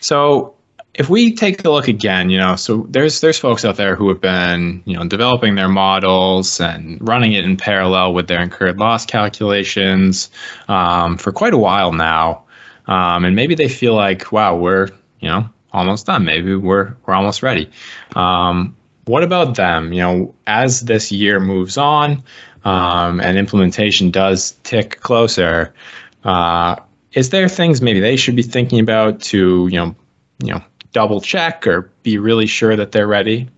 So 0.00 0.53
if 0.94 1.10
we 1.10 1.34
take 1.34 1.64
a 1.64 1.70
look 1.70 1.88
again, 1.88 2.30
you 2.30 2.38
know, 2.38 2.54
so 2.54 2.86
there's 2.88 3.20
there's 3.20 3.38
folks 3.38 3.64
out 3.64 3.76
there 3.76 3.96
who 3.96 4.08
have 4.08 4.20
been, 4.20 4.82
you 4.86 4.96
know, 4.96 5.04
developing 5.04 5.56
their 5.56 5.68
models 5.68 6.60
and 6.60 6.98
running 7.06 7.32
it 7.32 7.44
in 7.44 7.56
parallel 7.56 8.14
with 8.14 8.28
their 8.28 8.40
incurred 8.40 8.78
loss 8.78 9.04
calculations 9.04 10.30
um, 10.68 11.18
for 11.18 11.32
quite 11.32 11.52
a 11.52 11.58
while 11.58 11.92
now, 11.92 12.44
um, 12.86 13.24
and 13.24 13.34
maybe 13.34 13.54
they 13.54 13.68
feel 13.68 13.94
like, 13.94 14.30
wow, 14.30 14.56
we're 14.56 14.88
you 15.20 15.28
know 15.28 15.48
almost 15.72 16.06
done. 16.06 16.24
Maybe 16.24 16.54
we're 16.54 16.94
we're 17.06 17.14
almost 17.14 17.42
ready. 17.42 17.68
Um, 18.14 18.76
what 19.06 19.24
about 19.24 19.56
them? 19.56 19.92
You 19.92 20.00
know, 20.00 20.34
as 20.46 20.82
this 20.82 21.10
year 21.10 21.40
moves 21.40 21.76
on 21.76 22.22
um, 22.64 23.20
and 23.20 23.36
implementation 23.36 24.12
does 24.12 24.52
tick 24.62 25.00
closer, 25.00 25.74
uh, 26.22 26.76
is 27.14 27.30
there 27.30 27.48
things 27.48 27.82
maybe 27.82 27.98
they 27.98 28.16
should 28.16 28.36
be 28.36 28.42
thinking 28.42 28.78
about 28.78 29.20
to 29.22 29.66
you 29.72 29.78
know 29.78 29.96
you 30.38 30.52
know 30.52 30.62
double 30.94 31.20
check 31.20 31.66
or 31.66 31.90
be 32.02 32.16
really 32.16 32.46
sure 32.46 32.74
that 32.74 32.92
they're 32.92 33.06
ready? 33.06 33.50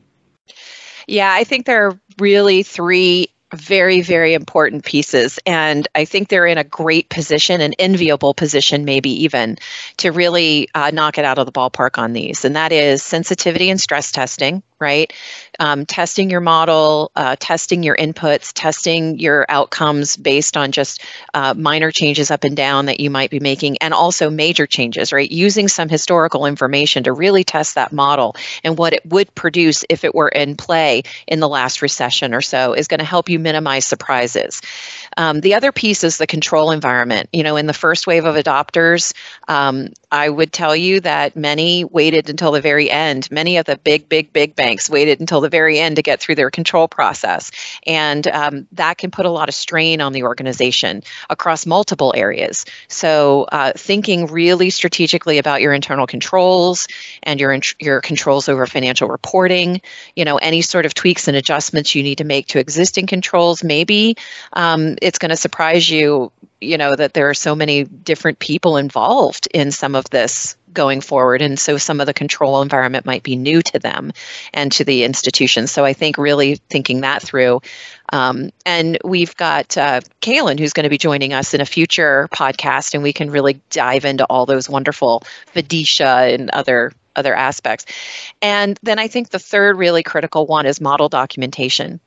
Yeah, 1.06 1.32
I 1.32 1.44
think 1.44 1.66
there 1.66 1.86
are 1.86 2.00
really 2.18 2.64
three 2.64 3.28
very, 3.56 4.00
very 4.00 4.34
important 4.34 4.84
pieces. 4.84 5.38
And 5.46 5.88
I 5.94 6.04
think 6.04 6.28
they're 6.28 6.46
in 6.46 6.58
a 6.58 6.64
great 6.64 7.08
position, 7.08 7.60
an 7.60 7.74
enviable 7.78 8.34
position, 8.34 8.84
maybe 8.84 9.24
even, 9.24 9.58
to 9.98 10.12
really 10.12 10.68
uh, 10.74 10.90
knock 10.92 11.18
it 11.18 11.24
out 11.24 11.38
of 11.38 11.46
the 11.46 11.52
ballpark 11.52 11.98
on 11.98 12.12
these. 12.12 12.44
And 12.44 12.56
that 12.56 12.72
is 12.72 13.02
sensitivity 13.02 13.70
and 13.70 13.80
stress 13.80 14.12
testing 14.12 14.62
right? 14.78 15.12
Um, 15.58 15.86
testing 15.86 16.28
your 16.28 16.40
model, 16.40 17.10
uh, 17.16 17.36
testing 17.38 17.82
your 17.82 17.96
inputs, 17.96 18.52
testing 18.54 19.18
your 19.18 19.46
outcomes 19.48 20.16
based 20.16 20.56
on 20.56 20.72
just 20.72 21.02
uh, 21.32 21.54
minor 21.54 21.90
changes 21.90 22.30
up 22.30 22.44
and 22.44 22.56
down 22.56 22.86
that 22.86 23.00
you 23.00 23.10
might 23.10 23.30
be 23.30 23.40
making, 23.40 23.78
and 23.78 23.94
also 23.94 24.28
major 24.28 24.66
changes, 24.66 25.12
right? 25.12 25.30
Using 25.30 25.68
some 25.68 25.88
historical 25.88 26.44
information 26.44 27.04
to 27.04 27.12
really 27.12 27.42
test 27.42 27.74
that 27.76 27.92
model 27.92 28.36
and 28.64 28.76
what 28.76 28.92
it 28.92 29.04
would 29.06 29.34
produce 29.34 29.84
if 29.88 30.04
it 30.04 30.14
were 30.14 30.28
in 30.28 30.56
play 30.56 31.02
in 31.26 31.40
the 31.40 31.48
last 31.48 31.80
recession 31.80 32.34
or 32.34 32.42
so 32.42 32.74
is 32.74 32.88
going 32.88 32.98
to 32.98 33.04
help 33.04 33.28
you 33.28 33.38
minimize 33.46 33.86
surprises. 33.86 34.60
Um, 35.16 35.40
the 35.40 35.54
other 35.54 35.70
piece 35.70 36.02
is 36.02 36.18
the 36.18 36.26
control 36.26 36.72
environment. 36.72 37.28
You 37.32 37.44
know, 37.44 37.56
in 37.56 37.66
the 37.66 37.72
first 37.72 38.06
wave 38.06 38.24
of 38.24 38.34
adopters, 38.34 39.14
um, 39.46 39.88
I 40.10 40.28
would 40.28 40.52
tell 40.52 40.74
you 40.74 41.00
that 41.00 41.36
many 41.36 41.84
waited 41.84 42.28
until 42.28 42.50
the 42.50 42.60
very 42.60 42.90
end. 42.90 43.30
Many 43.30 43.56
of 43.58 43.66
the 43.66 43.76
big, 43.76 44.08
big, 44.08 44.32
big 44.32 44.56
banks 44.56 44.90
waited 44.90 45.20
until 45.20 45.40
the 45.40 45.48
very 45.48 45.78
end 45.78 45.96
to 45.96 46.02
get 46.02 46.20
through 46.20 46.34
their 46.34 46.50
control 46.50 46.88
process. 46.88 47.50
And 47.86 48.26
um, 48.26 48.66
that 48.72 48.98
can 48.98 49.10
put 49.10 49.26
a 49.26 49.30
lot 49.30 49.48
of 49.48 49.54
strain 49.54 50.00
on 50.00 50.12
the 50.12 50.24
organization 50.24 51.02
across 51.30 51.66
multiple 51.66 52.12
areas. 52.16 52.64
So, 52.88 53.46
uh, 53.52 53.72
thinking 53.76 54.26
really 54.26 54.70
strategically 54.70 55.38
about 55.38 55.60
your 55.60 55.72
internal 55.72 56.06
controls 56.06 56.88
and 57.22 57.38
your, 57.38 57.56
your 57.78 58.00
controls 58.00 58.48
over 58.48 58.66
financial 58.66 59.08
reporting, 59.08 59.80
you 60.16 60.24
know, 60.24 60.36
any 60.38 60.62
sort 60.62 60.86
of 60.86 60.94
tweaks 60.94 61.28
and 61.28 61.36
adjustments 61.36 61.94
you 61.94 62.02
need 62.02 62.18
to 62.18 62.24
make 62.24 62.48
to 62.48 62.58
existing 62.58 63.06
controls, 63.26 63.64
maybe 63.64 64.16
um, 64.52 64.96
it's 65.02 65.18
going 65.18 65.30
to 65.30 65.36
surprise 65.36 65.90
you 65.90 66.30
you 66.60 66.78
know 66.78 66.96
that 66.96 67.12
there 67.12 67.28
are 67.28 67.34
so 67.34 67.54
many 67.54 67.84
different 67.84 68.38
people 68.38 68.78
involved 68.78 69.46
in 69.52 69.70
some 69.70 69.94
of 69.94 70.08
this 70.10 70.56
going 70.72 71.02
forward 71.02 71.42
and 71.42 71.58
so 71.58 71.76
some 71.76 72.00
of 72.00 72.06
the 72.06 72.14
control 72.14 72.62
environment 72.62 73.04
might 73.04 73.22
be 73.22 73.36
new 73.36 73.60
to 73.60 73.78
them 73.78 74.10
and 74.54 74.72
to 74.72 74.82
the 74.82 75.04
institution 75.04 75.66
so 75.66 75.84
i 75.84 75.92
think 75.92 76.16
really 76.16 76.56
thinking 76.70 77.02
that 77.02 77.20
through 77.22 77.60
um, 78.12 78.50
and 78.64 78.96
we've 79.04 79.34
got 79.36 79.76
uh, 79.76 80.00
Kaylin, 80.22 80.60
who's 80.60 80.72
going 80.72 80.84
to 80.84 80.90
be 80.90 80.96
joining 80.96 81.32
us 81.32 81.52
in 81.52 81.60
a 81.60 81.66
future 81.66 82.28
podcast, 82.32 82.94
and 82.94 83.02
we 83.02 83.12
can 83.12 83.32
really 83.32 83.60
dive 83.70 84.04
into 84.04 84.24
all 84.26 84.46
those 84.46 84.70
wonderful 84.70 85.24
FDICIA 85.56 86.32
and 86.32 86.48
other 86.50 86.92
other 87.16 87.34
aspects. 87.34 87.86
And 88.40 88.78
then 88.82 88.98
I 88.98 89.08
think 89.08 89.30
the 89.30 89.38
third 89.38 89.76
really 89.76 90.02
critical 90.02 90.46
one 90.46 90.66
is 90.66 90.80
model 90.80 91.08
documentation. 91.08 92.00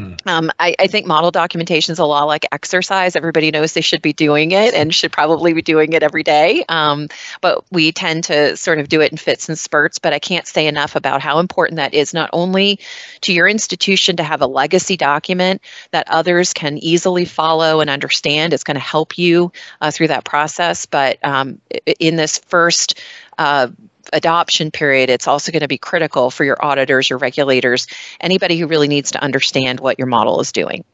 Mm. 0.00 0.26
Um, 0.26 0.50
I, 0.58 0.74
I, 0.80 0.88
think 0.88 1.06
model 1.06 1.30
documentation 1.30 1.92
is 1.92 2.00
a 2.00 2.04
lot 2.04 2.24
like 2.24 2.44
exercise. 2.50 3.14
Everybody 3.14 3.52
knows 3.52 3.74
they 3.74 3.80
should 3.80 4.02
be 4.02 4.12
doing 4.12 4.50
it 4.50 4.74
and 4.74 4.92
should 4.92 5.12
probably 5.12 5.52
be 5.52 5.62
doing 5.62 5.92
it 5.92 6.02
every 6.02 6.24
day. 6.24 6.64
Um, 6.68 7.06
but 7.40 7.64
we 7.70 7.92
tend 7.92 8.24
to 8.24 8.56
sort 8.56 8.80
of 8.80 8.88
do 8.88 9.00
it 9.00 9.12
in 9.12 9.18
fits 9.18 9.48
and 9.48 9.56
spurts. 9.56 10.00
But 10.00 10.12
I 10.12 10.18
can't 10.18 10.48
say 10.48 10.66
enough 10.66 10.96
about 10.96 11.22
how 11.22 11.38
important 11.38 11.76
that 11.76 11.94
is, 11.94 12.12
not 12.12 12.28
only 12.32 12.80
to 13.20 13.32
your 13.32 13.46
institution 13.46 14.16
to 14.16 14.24
have 14.24 14.42
a 14.42 14.48
legacy 14.48 14.96
document 14.96 15.62
that 15.92 16.08
others 16.08 16.52
can 16.52 16.78
easily 16.78 17.24
follow 17.24 17.80
and 17.80 17.88
understand. 17.88 18.52
It's 18.52 18.64
going 18.64 18.74
to 18.74 18.80
help 18.80 19.16
you 19.16 19.52
uh, 19.80 19.92
through 19.92 20.08
that 20.08 20.24
process. 20.24 20.86
But 20.86 21.24
um, 21.24 21.60
in 22.00 22.16
this 22.16 22.38
first 22.38 23.00
uh, 23.38 23.68
adoption 24.12 24.70
period, 24.70 25.10
it's 25.10 25.26
also 25.26 25.52
going 25.52 25.62
to 25.62 25.68
be 25.68 25.78
critical 25.78 26.30
for 26.30 26.44
your 26.44 26.62
auditors, 26.64 27.08
your 27.08 27.18
regulators, 27.18 27.86
anybody 28.20 28.58
who 28.58 28.66
really 28.66 28.88
needs 28.88 29.10
to 29.12 29.22
understand 29.22 29.80
what 29.80 29.98
your 29.98 30.06
model 30.06 30.40
is 30.40 30.52
doing. 30.52 30.84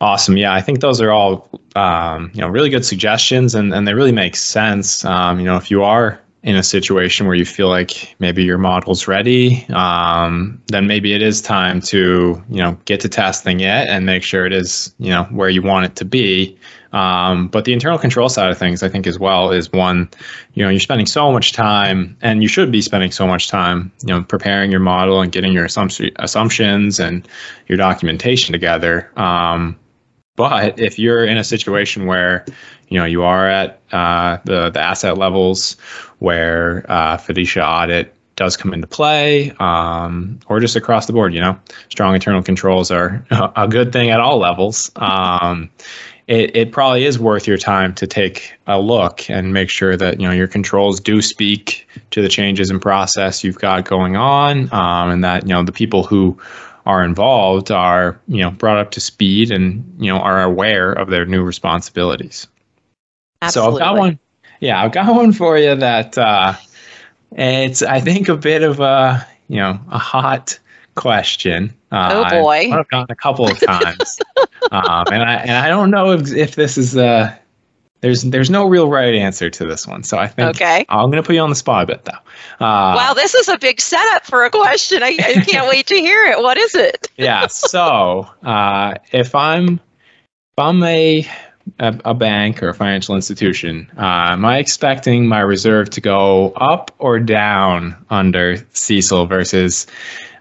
Awesome. 0.00 0.36
Yeah, 0.36 0.54
I 0.54 0.60
think 0.60 0.80
those 0.80 1.00
are 1.00 1.10
all 1.10 1.50
um, 1.74 2.30
you 2.32 2.40
know 2.40 2.48
really 2.48 2.70
good 2.70 2.84
suggestions, 2.84 3.54
and 3.54 3.74
and 3.74 3.86
they 3.86 3.94
really 3.94 4.12
make 4.12 4.36
sense. 4.36 5.04
Um, 5.04 5.40
you 5.40 5.44
know, 5.44 5.56
if 5.56 5.72
you 5.72 5.82
are 5.82 6.20
in 6.44 6.54
a 6.54 6.62
situation 6.62 7.26
where 7.26 7.34
you 7.34 7.44
feel 7.44 7.68
like 7.68 8.14
maybe 8.20 8.44
your 8.44 8.58
model's 8.58 9.08
ready, 9.08 9.66
um, 9.70 10.62
then 10.68 10.86
maybe 10.86 11.12
it 11.12 11.20
is 11.20 11.42
time 11.42 11.80
to 11.80 12.42
you 12.48 12.62
know 12.62 12.78
get 12.84 13.00
to 13.00 13.08
testing 13.08 13.60
it 13.60 13.88
and 13.88 14.06
make 14.06 14.22
sure 14.22 14.46
it 14.46 14.52
is 14.52 14.94
you 14.98 15.10
know 15.10 15.24
where 15.24 15.48
you 15.48 15.62
want 15.62 15.86
it 15.86 15.96
to 15.96 16.04
be. 16.04 16.56
Um, 16.92 17.48
but 17.48 17.64
the 17.64 17.72
internal 17.72 17.98
control 17.98 18.28
side 18.28 18.50
of 18.50 18.56
things, 18.56 18.82
I 18.82 18.88
think, 18.88 19.06
as 19.06 19.18
well, 19.18 19.50
is 19.50 19.70
one. 19.72 20.08
You 20.54 20.64
know, 20.64 20.70
you're 20.70 20.80
spending 20.80 21.06
so 21.06 21.30
much 21.32 21.52
time, 21.52 22.16
and 22.22 22.42
you 22.42 22.48
should 22.48 22.72
be 22.72 22.82
spending 22.82 23.10
so 23.10 23.26
much 23.26 23.48
time, 23.48 23.92
you 24.02 24.14
know, 24.14 24.22
preparing 24.22 24.70
your 24.70 24.80
model 24.80 25.20
and 25.20 25.30
getting 25.32 25.52
your 25.52 25.64
assumption, 25.64 26.10
assumptions 26.16 26.98
and 26.98 27.28
your 27.66 27.76
documentation 27.76 28.52
together. 28.52 29.10
Um, 29.18 29.78
but 30.38 30.78
if 30.78 31.00
you're 31.00 31.24
in 31.24 31.36
a 31.36 31.42
situation 31.42 32.06
where 32.06 32.46
you 32.88 32.96
know 32.96 33.04
you 33.04 33.24
are 33.24 33.48
at 33.48 33.80
uh, 33.90 34.38
the 34.44 34.70
the 34.70 34.80
asset 34.80 35.18
levels 35.18 35.76
where 36.18 36.84
uh, 36.88 37.16
FDICIA 37.16 37.64
audit 37.64 38.14
does 38.36 38.56
come 38.56 38.72
into 38.72 38.86
play, 38.86 39.50
um, 39.58 40.38
or 40.46 40.60
just 40.60 40.76
across 40.76 41.06
the 41.06 41.12
board, 41.12 41.34
you 41.34 41.40
know, 41.40 41.58
strong 41.88 42.14
internal 42.14 42.42
controls 42.42 42.90
are 42.90 43.24
a 43.56 43.66
good 43.68 43.92
thing 43.92 44.10
at 44.10 44.20
all 44.20 44.38
levels. 44.38 44.90
Um, 44.96 45.68
it, 46.28 46.54
it 46.54 46.72
probably 46.72 47.04
is 47.04 47.18
worth 47.18 47.46
your 47.46 47.56
time 47.56 47.94
to 47.94 48.06
take 48.06 48.54
a 48.66 48.80
look 48.80 49.28
and 49.30 49.52
make 49.52 49.70
sure 49.70 49.96
that 49.96 50.20
you 50.20 50.26
know 50.26 50.32
your 50.32 50.46
controls 50.46 51.00
do 51.00 51.20
speak 51.22 51.88
to 52.10 52.22
the 52.22 52.28
changes 52.28 52.70
in 52.70 52.78
process 52.78 53.42
you've 53.42 53.58
got 53.58 53.86
going 53.86 54.16
on, 54.16 54.72
um, 54.72 55.10
and 55.10 55.24
that 55.24 55.42
you 55.44 55.54
know 55.54 55.62
the 55.62 55.72
people 55.72 56.04
who 56.04 56.38
are 56.86 57.02
involved 57.02 57.70
are 57.70 58.20
you 58.28 58.40
know 58.42 58.50
brought 58.50 58.78
up 58.78 58.90
to 58.92 59.00
speed 59.00 59.50
and 59.50 59.82
you 59.98 60.12
know 60.12 60.18
are 60.18 60.42
aware 60.42 60.92
of 60.92 61.08
their 61.08 61.24
new 61.24 61.42
responsibilities. 61.42 62.46
Absolutely. 63.40 63.78
So 63.78 63.84
I've 63.84 63.94
got 63.94 63.98
one. 63.98 64.18
Yeah, 64.60 64.82
I've 64.82 64.92
got 64.92 65.14
one 65.14 65.32
for 65.32 65.58
you 65.58 65.74
that 65.74 66.16
uh, 66.16 66.54
it's 67.32 67.82
I 67.82 68.00
think 68.00 68.28
a 68.28 68.36
bit 68.36 68.62
of 68.62 68.80
a 68.80 69.26
you 69.48 69.56
know 69.56 69.80
a 69.90 69.98
hot 69.98 70.58
question. 70.94 71.74
Uh, 71.90 72.26
oh 72.26 72.42
boy, 72.42 72.70
I've 72.72 72.88
gotten 72.88 73.10
a 73.10 73.16
couple 73.16 73.50
of 73.50 73.58
times, 73.66 74.18
um, 74.70 75.04
and 75.12 75.22
I 75.22 75.34
and 75.36 75.52
I 75.52 75.68
don't 75.68 75.90
know 75.90 76.12
if, 76.12 76.32
if 76.32 76.56
this 76.56 76.76
is 76.76 76.96
uh 76.96 77.36
there's 78.00 78.22
there's 78.22 78.50
no 78.50 78.66
real 78.66 78.88
right 78.88 79.14
answer 79.14 79.50
to 79.50 79.66
this 79.66 79.86
one. 79.86 80.02
So 80.02 80.18
I 80.18 80.28
think 80.28 80.50
okay. 80.50 80.84
I'm 80.88 81.10
going 81.10 81.22
to 81.22 81.26
put 81.26 81.34
you 81.34 81.40
on 81.40 81.50
the 81.50 81.56
spot 81.56 81.84
a 81.84 81.86
bit 81.86 82.04
though. 82.04 82.64
Uh, 82.64 82.94
wow, 82.96 83.12
this 83.14 83.34
is 83.34 83.48
a 83.48 83.58
big 83.58 83.80
setup 83.80 84.24
for 84.24 84.44
a 84.44 84.50
question. 84.50 85.02
I, 85.02 85.16
I 85.18 85.44
can't 85.44 85.68
wait 85.68 85.86
to 85.88 85.96
hear 85.96 86.24
it. 86.26 86.38
What 86.38 86.56
is 86.56 86.74
it? 86.74 87.08
yeah. 87.16 87.46
So 87.48 88.28
uh, 88.42 88.94
if 89.12 89.34
I'm 89.34 89.74
if 89.74 90.58
I'm 90.58 90.82
a, 90.84 91.26
a, 91.78 92.00
a 92.04 92.14
bank 92.14 92.62
or 92.62 92.68
a 92.68 92.74
financial 92.74 93.14
institution, 93.14 93.90
uh, 93.96 94.32
am 94.32 94.44
I 94.44 94.58
expecting 94.58 95.26
my 95.26 95.40
reserve 95.40 95.90
to 95.90 96.00
go 96.00 96.52
up 96.52 96.90
or 96.98 97.18
down 97.18 97.96
under 98.10 98.56
CECL 98.74 99.28
versus 99.28 99.86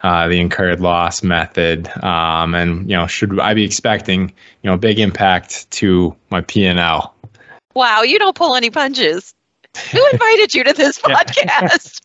uh, 0.03 0.27
the 0.27 0.39
incurred 0.39 0.79
loss 0.79 1.23
method? 1.23 1.87
Um, 2.03 2.55
and 2.55 2.89
you 2.89 2.95
know, 2.95 3.07
should 3.07 3.39
I 3.39 3.53
be 3.53 3.63
expecting 3.63 4.29
you 4.61 4.69
know 4.69 4.73
a 4.73 4.77
big 4.77 4.99
impact 4.99 5.69
to 5.71 6.15
my 6.29 6.41
P 6.41 6.65
and 6.65 6.79
L? 6.79 7.13
Wow, 7.73 8.01
you 8.01 8.17
don't 8.17 8.35
pull 8.35 8.55
any 8.55 8.69
punches. 8.69 9.35
Who 9.91 10.05
invited 10.11 10.53
you 10.53 10.63
to 10.63 10.73
this 10.73 10.99
podcast? 11.03 12.01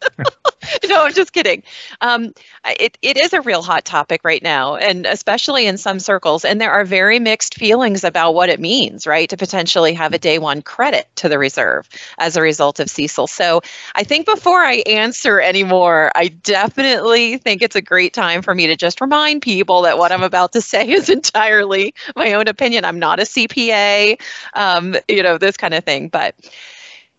no, 0.88 1.04
I'm 1.04 1.12
just 1.12 1.32
kidding. 1.32 1.62
Um, 2.00 2.32
it, 2.64 2.98
it 3.02 3.16
is 3.16 3.32
a 3.32 3.40
real 3.40 3.62
hot 3.62 3.84
topic 3.84 4.22
right 4.24 4.42
now, 4.42 4.76
and 4.76 5.06
especially 5.06 5.66
in 5.66 5.78
some 5.78 5.98
circles. 5.98 6.44
And 6.44 6.60
there 6.60 6.72
are 6.72 6.84
very 6.84 7.18
mixed 7.18 7.54
feelings 7.54 8.04
about 8.04 8.32
what 8.34 8.48
it 8.48 8.60
means, 8.60 9.06
right, 9.06 9.28
to 9.30 9.36
potentially 9.36 9.94
have 9.94 10.12
a 10.12 10.18
day 10.18 10.38
one 10.38 10.62
credit 10.62 11.08
to 11.16 11.28
the 11.28 11.38
reserve 11.38 11.88
as 12.18 12.36
a 12.36 12.42
result 12.42 12.80
of 12.80 12.88
CECL. 12.88 13.28
So 13.28 13.62
I 13.94 14.04
think 14.04 14.26
before 14.26 14.62
I 14.62 14.82
answer 14.86 15.40
anymore, 15.40 16.12
I 16.14 16.28
definitely 16.28 17.38
think 17.38 17.62
it's 17.62 17.76
a 17.76 17.82
great 17.82 18.14
time 18.14 18.42
for 18.42 18.54
me 18.54 18.66
to 18.68 18.76
just 18.76 19.00
remind 19.00 19.42
people 19.42 19.82
that 19.82 19.98
what 19.98 20.12
I'm 20.12 20.22
about 20.22 20.52
to 20.52 20.60
say 20.60 20.88
is 20.88 21.08
entirely 21.08 21.94
my 22.16 22.34
own 22.34 22.48
opinion. 22.48 22.84
I'm 22.84 22.98
not 22.98 23.20
a 23.20 23.24
CPA, 23.24 24.20
um, 24.54 24.96
you 25.08 25.22
know, 25.22 25.38
this 25.38 25.56
kind 25.56 25.74
of 25.74 25.84
thing. 25.84 26.08
But 26.08 26.34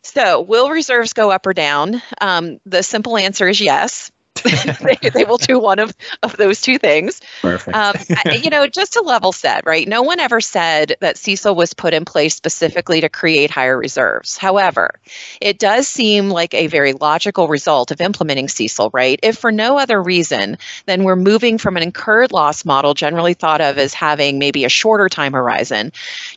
so, 0.04 0.42
will 0.42 0.70
reserves 0.70 1.14
go 1.14 1.32
up 1.32 1.46
or 1.46 1.54
down? 1.54 2.02
Um, 2.20 2.60
the 2.66 2.84
simple 2.84 3.18
answer 3.18 3.48
is 3.48 3.62
yes. 3.62 4.12
they, 4.44 5.10
they, 5.10 5.24
will 5.26 5.38
do 5.38 5.60
one 5.60 5.80
of, 5.80 5.96
of 6.24 6.36
those 6.38 6.62
two 6.62 6.78
things. 6.78 7.22
Perfect. 7.42 7.76
Um, 7.76 7.96
I, 8.26 8.40
you 8.44 8.50
know, 8.50 8.68
just 8.68 8.94
to 8.94 9.02
level 9.02 9.32
set, 9.32 9.66
right? 9.66 9.88
No 9.88 10.02
one 10.02 10.20
ever 10.20 10.42
said 10.42 10.96
that 11.02 11.16
CECL 11.16 11.56
was 11.56 11.74
put 11.74 11.94
in 11.94 12.04
place 12.04 12.36
specifically 12.36 13.00
to 13.02 13.10
create 13.10 13.52
higher 13.52 13.78
reserves. 13.78 14.38
However, 14.38 15.00
it 15.40 15.60
does 15.60 15.88
seem 15.88 16.30
like 16.30 16.54
a 16.54 16.68
very 16.68 16.94
logical 16.94 17.48
result 17.48 17.92
of 17.92 18.02
implementing 18.02 18.48
CECL, 18.48 18.90
right? 18.94 19.20
If 19.24 19.38
for 19.38 19.52
no 19.52 19.78
other 19.78 20.02
reason 20.02 20.58
then 20.86 21.04
we're 21.04 21.16
moving 21.16 21.58
from 21.58 21.78
an 21.78 21.84
incurred 21.84 22.32
loss 22.32 22.66
model, 22.66 22.94
generally 22.94 23.34
thought 23.34 23.62
of 23.62 23.78
as 23.78 23.94
having 23.94 24.40
maybe 24.40 24.66
a 24.66 24.70
shorter 24.70 25.10
time 25.10 25.34
horizon, 25.34 25.92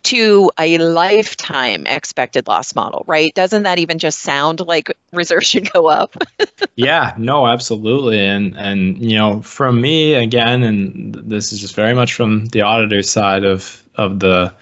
to 0.04 0.50
a 0.58 0.78
lifetime 0.78 1.86
expected 1.86 2.46
loss 2.46 2.74
model, 2.74 3.04
right? 3.06 3.34
Doesn't 3.34 3.64
that 3.64 3.78
even 3.78 3.98
just 3.98 4.20
sound 4.20 4.60
like 4.60 4.96
reserves 5.12 5.46
should 5.46 5.70
go 5.72 5.86
up? 5.86 6.16
yeah, 6.76 7.14
no, 7.18 7.46
absolutely 7.46 7.85
absolutely. 7.86 8.26
And 8.26 8.56
and 8.56 8.98
you 8.98 9.16
know 9.16 9.42
from 9.42 9.80
me 9.80 10.14
again 10.14 10.62
and 10.62 11.14
this 11.14 11.52
is 11.52 11.60
just 11.60 11.74
very 11.74 11.94
much 11.94 12.14
from 12.14 12.46
the 12.46 12.62
auditor 12.62 13.02
side 13.02 13.44
of 13.44 13.82
of 13.94 14.18
the 14.18 14.52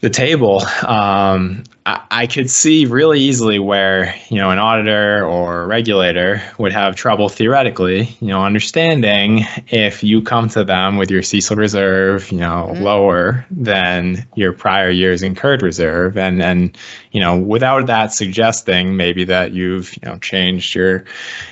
the 0.00 0.10
table 0.10 0.62
um, 0.86 1.64
I, 1.90 2.22
I, 2.22 2.26
could 2.28 2.48
see 2.48 2.86
really 2.86 3.18
easily 3.18 3.58
where 3.58 4.14
you 4.28 4.36
know 4.36 4.50
an 4.50 4.58
auditor 4.58 5.26
or 5.26 5.66
regulator 5.66 6.40
would 6.58 6.72
have 6.72 6.94
trouble 6.94 7.28
theoretically 7.28 8.16
you 8.20 8.28
know 8.28 8.44
understanding 8.44 9.44
if 9.68 10.04
you 10.04 10.22
come 10.22 10.48
to 10.50 10.62
them 10.62 10.98
with 10.98 11.10
your 11.10 11.22
CECL 11.22 11.56
reserve 11.56 12.30
you 12.30 12.38
know 12.38 12.68
mm-hmm. 12.70 12.82
lower 12.82 13.44
than 13.50 14.26
your 14.36 14.52
prior 14.52 14.90
year's 14.90 15.22
incurred 15.22 15.62
reserve 15.62 16.16
and 16.16 16.40
and 16.40 16.78
you 17.10 17.20
know 17.20 17.36
without 17.36 17.86
that 17.86 18.12
suggesting 18.12 18.96
maybe 18.96 19.24
that 19.24 19.52
you've 19.52 19.92
you 19.96 20.08
know 20.08 20.18
changed 20.18 20.74
your 20.76 21.04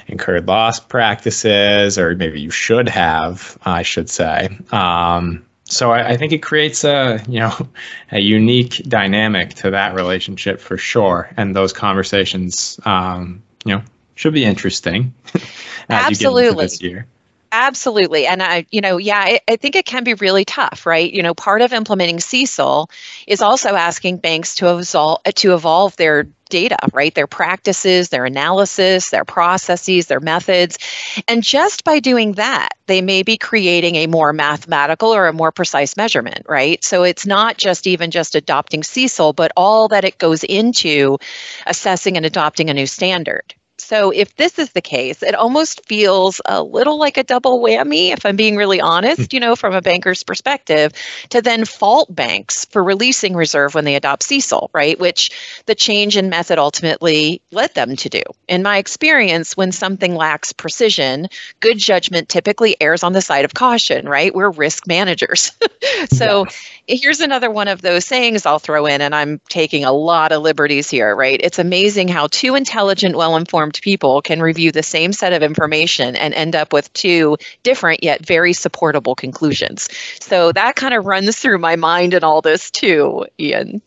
incurred 0.07 0.47
loss 0.47 0.79
practices 0.79 1.99
or 1.99 2.15
maybe 2.15 2.41
you 2.41 2.51
should 2.51 2.89
have 2.89 3.59
I 3.65 3.83
should 3.83 4.09
say 4.09 4.57
um, 4.71 5.45
so 5.69 5.91
I, 5.93 6.11
I, 6.11 6.17
think 6.17 6.33
it 6.33 6.39
creates 6.39 6.85
a 6.85 7.23
you 7.29 7.41
know 7.41 7.55
a 8.13 8.21
unique 8.21 8.83
dynamic 8.89 9.55
to 9.55 9.71
that 9.71 9.95
relationship 9.95 10.61
for 10.61 10.77
sure, 10.77 11.31
and 11.37 11.55
those 11.55 11.73
conversations 11.73 12.81
um, 12.85 13.43
you 13.65 13.77
know 13.77 13.83
should 14.15 14.35
be 14.35 14.45
interesting. 14.45 15.15
Absolutely. 15.91 16.65
this 16.65 16.83
year. 16.83 17.07
Absolutely. 17.51 18.27
And 18.27 18.43
I, 18.43 18.67
you 18.71 18.81
know, 18.81 18.99
yeah, 18.99 19.21
I, 19.21 19.41
I, 19.49 19.57
think 19.57 19.75
it 19.75 19.87
can 19.87 20.05
be 20.05 20.15
really 20.15 20.45
tough, 20.45 20.85
right? 20.85 21.11
You 21.11 21.23
know, 21.23 21.35
part 21.35 21.63
of 21.63 21.73
implementing 21.73 22.19
CECL 22.19 22.91
is 23.27 23.41
also 23.41 23.71
asking 23.71 24.19
banks 24.19 24.55
to 24.57 24.79
evolve, 24.79 25.23
to 25.23 25.55
evolve 25.55 25.97
their 25.97 26.25
data, 26.51 26.79
right? 26.93 27.15
Their 27.15 27.27
practices, 27.27 28.11
their 28.11 28.27
analysis, 28.27 29.11
their 29.11 29.25
processes, 29.25 30.07
their 30.07 30.21
methods. 30.21 30.79
And 31.27 31.43
just 31.43 31.85
by 31.85 32.01
doing 32.01 32.33
that, 32.33 32.71
they 32.87 33.01
may 33.01 33.23
be 33.23 33.39
creating 33.39 33.97
a 33.97 34.07
more 34.07 34.33
mathematical 34.33 35.15
or 35.15 35.27
a 35.27 35.33
more 35.33 35.53
precise 35.53 35.97
measurement, 35.97 36.43
right? 36.49 36.83
So 36.85 37.03
it's 37.03 37.27
not 37.27 37.57
just 37.57 37.87
even 37.87 38.11
just 38.11 38.35
adopting 38.35 38.83
CECL, 38.83 39.37
but 39.37 39.53
all 39.57 39.89
that 39.89 40.05
it 40.05 40.19
goes 40.19 40.45
into 40.45 41.19
assessing 41.67 42.17
and 42.17 42.27
adopting 42.27 42.69
a 42.69 42.75
new 42.75 42.87
standard. 42.87 43.55
So 43.89 44.11
if 44.11 44.37
this 44.37 44.59
is 44.59 44.73
the 44.73 44.83
case, 44.83 45.23
it 45.23 45.35
almost 45.35 45.87
feels 45.87 46.43
a 46.45 46.63
little 46.63 46.99
like 46.99 47.17
a 47.17 47.25
double 47.25 47.59
whammy, 47.59 48.11
if 48.11 48.27
I'm 48.27 48.37
being 48.37 48.55
really 48.55 48.83
honest, 48.83 49.33
hmm. 49.33 49.35
you 49.35 49.41
know, 49.41 49.57
from 49.57 49.75
a 49.75 49.81
banker's 49.81 50.23
perspective, 50.23 50.93
to 51.31 51.41
then 51.41 51.65
fault 51.65 52.15
banks 52.15 52.67
for 52.67 52.85
releasing 52.85 53.35
reserve 53.35 53.75
when 53.75 53.87
they 53.87 53.95
adopt 53.95 54.25
CECL, 54.25 54.69
right? 54.75 55.01
Which 55.01 55.31
the 55.65 55.75
change 55.75 56.19
in 56.19 56.29
method 56.29 56.59
ultimately 56.59 57.41
led 57.51 57.73
them 57.73 57.97
to 57.97 58.11
do. 58.11 58.23
In 58.47 58.63
my 58.63 58.77
experience, 58.77 59.57
when 59.57 59.73
something 59.73 60.15
lacks 60.15 60.53
precision, 60.53 61.29
good 61.61 61.79
judgment 61.79 62.29
typically 62.29 62.77
errs 62.83 63.03
on 63.03 63.15
the 63.15 63.23
side 63.23 63.47
of 63.47 63.55
caution, 63.55 64.07
right? 64.07 64.35
We're 64.35 64.51
risk 64.51 64.87
managers. 64.87 65.53
so 66.13 66.45
yeah. 66.45 66.97
here's 66.97 67.21
another 67.21 67.51
one 67.51 67.69
of 67.69 67.81
those 67.81 68.05
sayings 68.05 68.45
I'll 68.45 68.59
throw 68.59 68.85
in, 68.85 69.01
and 69.01 69.15
I'm 69.15 69.41
taking 69.49 69.87
a 69.87 69.93
lot 69.93 70.31
of 70.31 70.43
liberties 70.43 70.91
here, 70.91 71.17
right? 71.17 71.41
It's 71.43 71.59
amazing 71.59 72.09
how 72.09 72.27
two 72.27 72.55
intelligent, 72.55 73.17
well 73.17 73.35
informed 73.35 73.78
people 73.83 74.23
can 74.23 74.41
review 74.41 74.73
the 74.73 74.83
same 74.83 75.13
set 75.13 75.33
of 75.33 75.43
information 75.43 76.17
and 76.17 76.35
end 76.35 76.55
up 76.55 76.73
with 76.73 76.93
two 76.93 77.37
different 77.63 78.03
yet 78.03 78.25
very 78.25 78.53
supportable 78.53 79.15
conclusions. 79.15 79.89
So 80.21 80.53
that 80.53 80.77
kind 80.77 80.95
of 80.95 81.07
runs 81.07 81.39
through 81.39 81.59
my 81.59 81.77
mind 81.77 82.15
and 82.15 82.25
all 82.25 82.41
this 82.41 82.71
too, 82.71 83.27
Ian. 83.39 83.83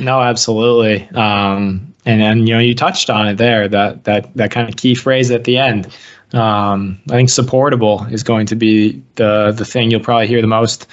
No, 0.00 0.20
absolutely. 0.20 1.08
Um, 1.10 1.94
and 2.04 2.20
then 2.20 2.46
you 2.46 2.54
know 2.54 2.60
you 2.60 2.74
touched 2.74 3.10
on 3.10 3.26
it 3.26 3.34
there 3.36 3.68
that 3.68 4.04
that 4.04 4.34
that 4.36 4.50
kind 4.50 4.68
of 4.68 4.76
key 4.76 4.94
phrase 4.94 5.30
at 5.30 5.44
the 5.44 5.58
end. 5.58 5.94
Um, 6.32 7.00
I 7.08 7.12
think 7.12 7.30
supportable 7.30 8.04
is 8.10 8.22
going 8.22 8.46
to 8.46 8.56
be 8.56 9.02
the 9.14 9.52
the 9.52 9.64
thing 9.64 9.90
you'll 9.90 10.00
probably 10.00 10.26
hear 10.26 10.40
the 10.40 10.48
most, 10.48 10.86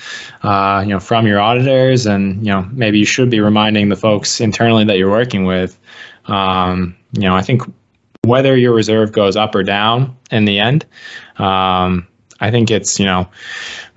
uh, 0.43 0.81
you 0.85 0.91
know, 0.91 0.99
from 0.99 1.27
your 1.27 1.39
auditors, 1.39 2.05
and 2.05 2.45
you 2.45 2.51
know 2.51 2.67
maybe 2.71 2.99
you 2.99 3.05
should 3.05 3.29
be 3.29 3.39
reminding 3.39 3.89
the 3.89 3.95
folks 3.95 4.39
internally 4.41 4.85
that 4.85 4.97
you're 4.97 5.09
working 5.09 5.45
with. 5.45 5.79
Um, 6.25 6.95
you 7.13 7.23
know, 7.23 7.35
I 7.35 7.41
think 7.41 7.61
whether 8.25 8.55
your 8.57 8.73
reserve 8.73 9.11
goes 9.11 9.35
up 9.35 9.53
or 9.55 9.63
down 9.63 10.17
in 10.31 10.45
the 10.45 10.59
end, 10.59 10.85
um, 11.37 12.07
I 12.39 12.51
think 12.51 12.71
it's 12.71 12.99
you 12.99 13.05
know 13.05 13.29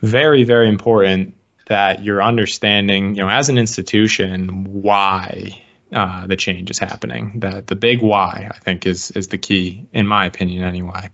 very 0.01 0.45
very 0.45 0.69
important 0.69 1.35
that 1.67 2.05
you're 2.05 2.23
understanding 2.23 3.15
you 3.15 3.23
know 3.23 3.29
as 3.29 3.49
an 3.49 3.59
institution 3.59 4.65
why 4.65 5.63
uh, 5.93 6.27
the 6.27 6.37
change 6.37 6.71
is 6.71 6.79
happening. 6.79 7.39
The 7.39 7.63
the 7.67 7.77
big 7.77 8.03
why 8.03 8.51
I 8.53 8.59
think 8.59 8.87
is 8.87 9.11
is 9.13 9.29
the 9.29 9.39
key 9.39 9.87
in 9.93 10.07
my 10.07 10.27
opinion 10.27 10.65
anyway. 10.65 11.09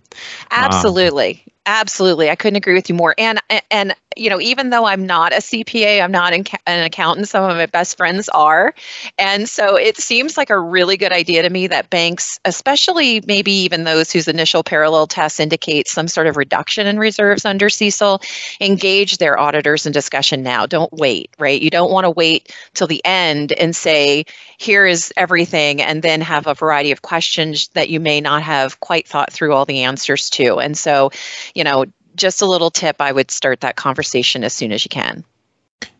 Absolutely. 0.50 1.44
Absolutely, 1.64 2.28
I 2.28 2.34
couldn't 2.34 2.56
agree 2.56 2.74
with 2.74 2.88
you 2.88 2.96
more. 2.96 3.14
And 3.16 3.40
and 3.70 3.94
you 4.16 4.28
know, 4.28 4.40
even 4.40 4.70
though 4.70 4.84
I'm 4.84 5.06
not 5.06 5.32
a 5.32 5.36
CPA, 5.36 6.02
I'm 6.02 6.10
not 6.10 6.34
an, 6.34 6.44
an 6.66 6.84
accountant. 6.84 7.28
Some 7.28 7.48
of 7.48 7.56
my 7.56 7.66
best 7.66 7.96
friends 7.96 8.28
are, 8.30 8.74
and 9.16 9.48
so 9.48 9.76
it 9.76 9.96
seems 9.96 10.36
like 10.36 10.50
a 10.50 10.58
really 10.58 10.96
good 10.96 11.12
idea 11.12 11.40
to 11.42 11.48
me 11.50 11.68
that 11.68 11.88
banks, 11.88 12.40
especially 12.44 13.22
maybe 13.26 13.52
even 13.52 13.84
those 13.84 14.10
whose 14.10 14.26
initial 14.26 14.64
parallel 14.64 15.06
tests 15.06 15.38
indicate 15.38 15.86
some 15.86 16.08
sort 16.08 16.26
of 16.26 16.36
reduction 16.36 16.86
in 16.88 16.98
reserves 16.98 17.44
under 17.44 17.68
CECL, 17.68 18.22
engage 18.60 19.18
their 19.18 19.38
auditors 19.38 19.86
in 19.86 19.92
discussion 19.92 20.42
now. 20.42 20.66
Don't 20.66 20.92
wait, 20.92 21.30
right? 21.38 21.62
You 21.62 21.70
don't 21.70 21.92
want 21.92 22.04
to 22.04 22.10
wait 22.10 22.52
till 22.74 22.88
the 22.88 23.02
end 23.04 23.52
and 23.52 23.74
say, 23.74 24.24
"Here 24.58 24.84
is 24.84 25.12
everything," 25.16 25.80
and 25.80 26.02
then 26.02 26.20
have 26.22 26.48
a 26.48 26.54
variety 26.54 26.90
of 26.90 27.02
questions 27.02 27.68
that 27.68 27.88
you 27.88 28.00
may 28.00 28.20
not 28.20 28.42
have 28.42 28.80
quite 28.80 29.06
thought 29.06 29.32
through 29.32 29.52
all 29.54 29.64
the 29.64 29.84
answers 29.84 30.28
to. 30.30 30.58
And 30.58 30.76
so 30.76 31.10
you 31.54 31.64
know, 31.64 31.86
just 32.16 32.42
a 32.42 32.46
little 32.46 32.70
tip, 32.70 32.96
I 33.00 33.12
would 33.12 33.30
start 33.30 33.60
that 33.60 33.76
conversation 33.76 34.44
as 34.44 34.52
soon 34.52 34.72
as 34.72 34.84
you 34.84 34.88
can. 34.88 35.24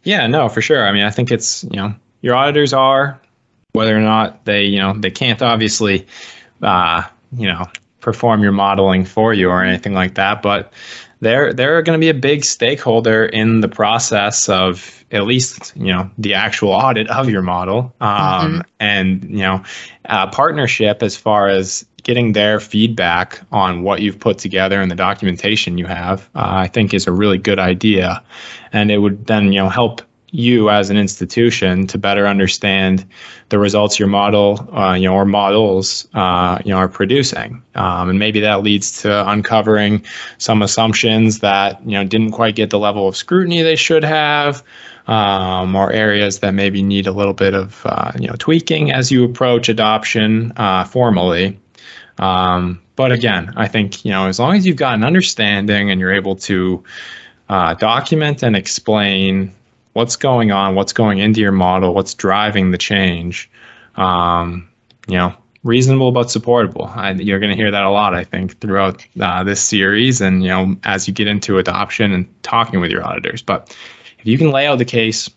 Yeah, 0.05 0.27
no, 0.27 0.49
for 0.49 0.61
sure. 0.61 0.87
I 0.87 0.93
mean, 0.93 1.05
I 1.05 1.11
think 1.11 1.31
it's, 1.31 1.65
you 1.65 1.77
know, 1.77 1.95
your 2.21 2.35
auditors 2.35 2.73
are, 2.73 3.21
whether 3.73 3.97
or 3.97 4.01
not 4.01 4.45
they, 4.45 4.65
you 4.65 4.79
know, 4.79 4.95
they 4.95 5.11
can't 5.11 5.41
obviously, 5.43 6.07
uh, 6.63 7.03
you 7.37 7.47
know, 7.47 7.67
perform 8.01 8.43
your 8.43 8.53
modeling 8.53 9.05
for 9.05 9.33
you 9.33 9.49
or 9.49 9.65
anything 9.65 9.95
like 9.95 10.15
that, 10.15 10.43
but 10.43 10.73
they're 11.21 11.53
they're 11.53 11.83
going 11.83 11.99
to 11.99 12.05
be 12.05 12.11
a 12.11 12.15
big 12.15 12.45
stakeholder 12.45 13.25
in 13.27 13.61
the 13.61 13.69
process 13.69 14.49
of 14.49 15.02
at 15.13 15.25
least 15.25 15.77
you 15.77 15.93
know 15.93 16.11
the 16.19 16.35
actual 16.35 16.71
audit 16.71 17.09
of 17.09 17.29
your 17.29 17.43
model 17.43 17.95
um, 18.01 18.11
mm-hmm. 18.11 18.61
and 18.81 19.25
you 19.25 19.39
know 19.39 19.63
partnership 20.33 21.03
as 21.03 21.17
far 21.17 21.49
as 21.49 21.87
getting 22.03 22.33
their 22.33 22.61
feedback 22.61 23.41
on 23.53 23.83
what 23.83 24.01
you've 24.01 24.19
put 24.19 24.39
together 24.39 24.81
and 24.81 24.91
the 24.91 24.97
documentation 24.97 25.79
you 25.79 25.87
have, 25.87 26.29
uh, 26.35 26.51
I 26.51 26.69
think 26.69 26.93
is 26.95 27.07
a 27.07 27.13
really 27.13 27.39
good 27.39 27.59
idea, 27.59 28.23
and 28.73 28.91
it 28.91 28.99
would 28.99 29.27
then 29.27 29.53
you 29.53 29.61
know 29.61 29.69
help 29.69 30.03
you 30.35 30.71
as 30.71 30.89
an 30.89 30.97
institution 30.97 31.87
to 31.87 31.99
better 31.99 32.27
understand 32.27 33.07
the 33.51 33.59
results 33.59 33.99
your 33.99 34.09
model, 34.09 34.67
uh, 34.75 34.95
you 34.95 35.07
know, 35.07 35.15
or 35.15 35.27
models, 35.27 36.09
uh, 36.15 36.59
you 36.65 36.71
know, 36.71 36.79
are 36.79 36.89
producing, 36.89 37.63
um, 37.75 38.09
and 38.09 38.19
maybe 38.19 38.41
that 38.41 38.63
leads 38.63 39.03
to 39.03 39.29
uncovering 39.29 40.03
some 40.39 40.63
assumptions 40.63 41.41
that 41.41 41.81
you 41.87 41.93
know 41.93 42.05
didn't 42.05 42.33
quite 42.33 42.57
get 42.57 42.71
the 42.71 42.79
level 42.79 43.07
of 43.07 43.17
scrutiny 43.17 43.63
they 43.63 43.77
should 43.77 44.05
have. 44.05 44.65
Um, 45.09 45.75
or 45.75 45.93
areas 45.93 46.39
that 46.39 46.53
maybe 46.55 46.81
need 46.81 47.09
a 47.09 47.13
little 47.13 47.33
bit 47.33 47.55
of 47.55 47.83
uh, 47.87 48.13
you 48.19 48.29
know 48.29 48.35
tweaking 48.39 48.93
as 48.93 49.11
you 49.11 49.25
approach 49.25 49.69
adoption 49.69 50.53
uh, 50.57 50.85
formally. 50.85 51.59
Um, 52.19 52.81
but 52.95 53.11
again, 53.11 53.53
I 53.57 53.67
think 53.67 54.05
you 54.05 54.13
know 54.13 54.27
as 54.29 54.39
long 54.39 54.57
as 54.57 54.65
you've 54.65 54.77
got 54.77 54.95
an 54.95 55.03
understanding 55.03 55.91
and 55.91 55.99
you're 55.99 56.15
able 56.15 56.37
to 56.37 56.85
uh, 57.49 57.75
document 57.75 58.43
and 58.43 58.55
explain 58.55 59.53
what's 59.95 60.17
going 60.17 60.53
on, 60.53 60.75
what's 60.75 60.93
going 60.93 61.19
into 61.19 61.41
your 61.41 61.53
model, 61.53 61.95
what's 61.95 62.15
driving 62.15 62.71
the 62.71 62.79
change, 62.79 63.51
um, 63.97 64.69
you 65.07 65.17
know, 65.17 65.35
reasonable 65.65 66.13
but 66.13 66.31
supportable. 66.31 66.87
I, 66.87 67.13
you're 67.13 67.39
going 67.39 67.51
to 67.51 67.57
hear 67.57 67.71
that 67.71 67.85
a 67.85 67.91
lot, 67.91 68.15
I 68.15 68.25
think, 68.25 68.59
throughout 68.61 69.07
uh, 69.21 69.45
this 69.45 69.63
series, 69.63 70.21
and 70.21 70.43
you 70.43 70.49
know, 70.49 70.77
as 70.85 71.07
you 71.07 71.15
get 71.15 71.27
into 71.27 71.59
adoption 71.59 72.13
and 72.13 72.43
talking 72.43 72.81
with 72.81 72.91
your 72.91 73.05
auditors. 73.05 73.43
But 73.43 73.77
if 74.23 74.29
you 74.29 74.39
can 74.39 74.51
lay 74.53 74.67
out 74.67 74.79
the 74.79 74.85
case 74.85 75.29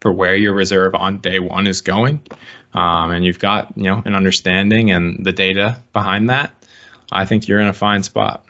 for 0.00 0.10
where 0.10 0.34
your 0.34 0.54
reserve 0.54 0.94
on 0.94 1.18
day 1.18 1.38
one 1.38 1.66
is 1.66 1.82
going, 1.82 2.26
um, 2.72 3.10
and 3.10 3.26
you've 3.26 3.38
got 3.38 3.76
you 3.76 3.84
know 3.84 4.02
an 4.06 4.14
understanding 4.14 4.90
and 4.90 5.24
the 5.24 5.32
data 5.32 5.80
behind 5.92 6.30
that, 6.30 6.54
I 7.12 7.26
think 7.26 7.46
you're 7.46 7.60
in 7.60 7.66
a 7.66 7.74
fine 7.74 8.02
spot. 8.02 8.44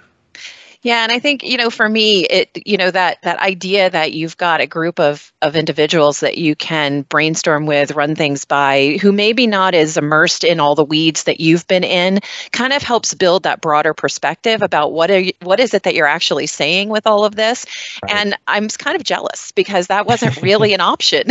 Yeah, 0.83 1.03
and 1.03 1.13
I 1.13 1.19
think 1.19 1.43
you 1.43 1.59
know, 1.59 1.69
for 1.69 1.87
me, 1.87 2.25
it 2.25 2.57
you 2.65 2.79
know 2.79 2.91
that 2.91 3.21
that 3.23 3.39
idea 3.39 3.91
that 3.91 4.15
you've 4.15 4.39
got 4.39 4.63
a 4.63 4.67
group 4.67 4.99
of 4.99 5.31
of 5.43 5.55
individuals 5.55 6.21
that 6.21 6.39
you 6.39 6.57
can 6.57 7.03
brainstorm 7.03 7.67
with, 7.67 7.91
run 7.93 8.15
things 8.15 8.47
by, 8.47 8.99
who 9.03 9.13
maybe 9.13 9.47
not 9.47 9.75
as 9.75 9.99
immersed 9.99 10.43
in 10.43 10.59
all 10.59 10.75
the 10.75 10.85
weeds 10.85 11.25
that 11.25 11.39
you've 11.39 11.67
been 11.67 11.85
in, 11.85 12.21
kind 12.53 12.73
of 12.73 12.83
helps 12.83 13.13
build 13.13 13.43
that 13.43 13.61
broader 13.61 13.93
perspective 13.93 14.63
about 14.63 14.93
what 14.93 15.11
are 15.11 15.21
you, 15.21 15.33
what 15.43 15.61
is 15.61 15.75
it 15.75 15.83
that 15.83 15.95
you're 15.95 16.07
actually 16.07 16.47
saying 16.47 16.89
with 16.89 17.07
all 17.07 17.27
of 17.27 17.37
this. 17.37 17.67
Right. 18.03 18.17
And 18.17 18.35
I'm 18.47 18.69
kind 18.69 18.97
of 18.97 19.05
jealous 19.05 19.53
because 19.53 19.89
that 19.89 20.07
wasn't 20.07 20.41
really 20.41 20.73
an 20.73 20.81
option 20.81 21.25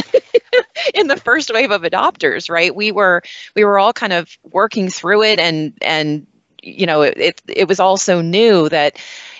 in 0.93 1.07
the 1.07 1.17
first 1.17 1.51
wave 1.51 1.71
of 1.71 1.81
adopters, 1.81 2.51
right? 2.51 2.75
We 2.75 2.91
were 2.91 3.23
we 3.55 3.63
were 3.63 3.79
all 3.79 3.93
kind 3.93 4.13
of 4.13 4.37
working 4.51 4.89
through 4.89 5.23
it 5.23 5.39
and 5.39 5.73
and 5.81 6.27
you 6.61 6.85
know 6.85 7.01
it, 7.01 7.17
it, 7.17 7.41
it 7.47 7.67
was 7.67 7.79
also 7.79 8.21
new 8.21 8.69
that 8.69 8.97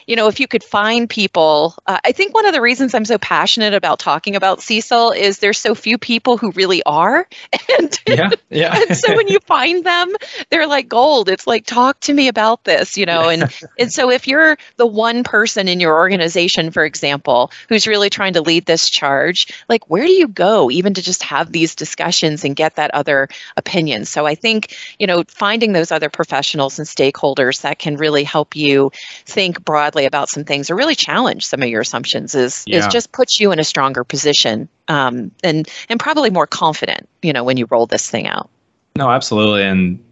you 0.10 0.16
know, 0.16 0.28
if 0.28 0.40
you 0.40 0.48
could 0.48 0.64
find 0.64 1.08
people, 1.08 1.76
uh, 1.86 2.00
I 2.04 2.14
think 2.14 2.34
one 2.34 2.48
of 2.48 2.52
the 2.52 2.62
reasons 2.62 2.96
I'm 2.96 3.06
so 3.06 3.20
passionate 3.20 3.76
about 3.76 4.00
talking 4.00 4.36
about 4.36 4.58
CECL 4.58 5.16
is 5.16 5.38
there's 5.38 5.60
so 5.60 5.76
few 5.76 6.00
people 6.00 6.36
who 6.36 6.52
really 6.52 6.82
are. 6.84 7.28
And, 7.78 8.00
yeah, 8.08 8.30
yeah. 8.50 8.76
and 8.90 8.98
so 8.98 9.16
when 9.16 9.28
you 9.28 9.38
find 9.42 9.86
them, 9.86 10.14
they're 10.50 10.66
like 10.66 10.90
gold. 10.90 11.30
It's 11.30 11.46
like, 11.46 11.68
talk 11.68 12.00
to 12.02 12.14
me 12.14 12.28
about 12.28 12.64
this, 12.64 12.98
you 12.98 13.06
know, 13.06 13.30
and, 13.30 13.44
and 13.80 13.94
so 13.94 14.10
if 14.10 14.28
you're 14.28 14.58
the 14.78 14.88
one 14.88 15.24
person 15.24 15.68
in 15.68 15.80
your 15.80 15.94
organization, 15.94 16.72
for 16.72 16.84
example, 16.84 17.52
who's 17.70 17.86
really 17.86 18.10
trying 18.10 18.34
to 18.34 18.42
lead 18.42 18.66
this 18.66 18.90
charge, 18.90 19.54
like 19.70 19.88
where 19.88 20.04
do 20.04 20.12
you 20.12 20.28
go 20.28 20.72
even 20.72 20.96
to 20.96 21.02
just 21.02 21.22
have 21.22 21.52
these 21.52 21.76
discussions 21.76 22.44
and 22.44 22.56
get 22.56 22.76
that 22.76 22.92
other 22.96 23.30
opinion? 23.56 24.04
So 24.06 24.26
I 24.26 24.34
think, 24.34 24.76
you 24.98 25.06
know, 25.06 25.24
finding 25.28 25.74
those 25.74 25.92
other 25.92 26.10
professionals 26.10 26.80
and 26.80 26.88
stakeholders 26.88 27.62
that 27.62 27.78
can 27.78 27.98
really 27.98 28.24
help 28.24 28.56
you 28.56 28.92
think 29.26 29.64
broadly 29.64 29.99
about 30.06 30.30
some 30.30 30.44
things 30.44 30.70
or 30.70 30.76
really 30.76 30.96
challenge 30.96 31.46
some 31.46 31.62
of 31.62 31.70
your 31.70 31.82
assumptions 31.82 32.36
is 32.36 32.64
yeah. 32.66 32.78
is 32.78 32.88
just 32.88 33.12
puts 33.12 33.40
you 33.40 33.52
in 33.52 33.60
a 33.60 33.64
stronger 33.64 34.04
position 34.04 34.68
um, 34.88 35.32
and 35.44 35.68
and 35.90 36.00
probably 36.00 36.30
more 36.30 36.48
confident 36.48 37.08
you 37.22 37.34
know 37.34 37.44
when 37.44 37.58
you 37.58 37.68
roll 37.70 37.86
this 37.86 38.10
thing 38.10 38.28
out 38.28 38.50
no 38.96 39.10
absolutely 39.10 39.64
and 39.64 40.04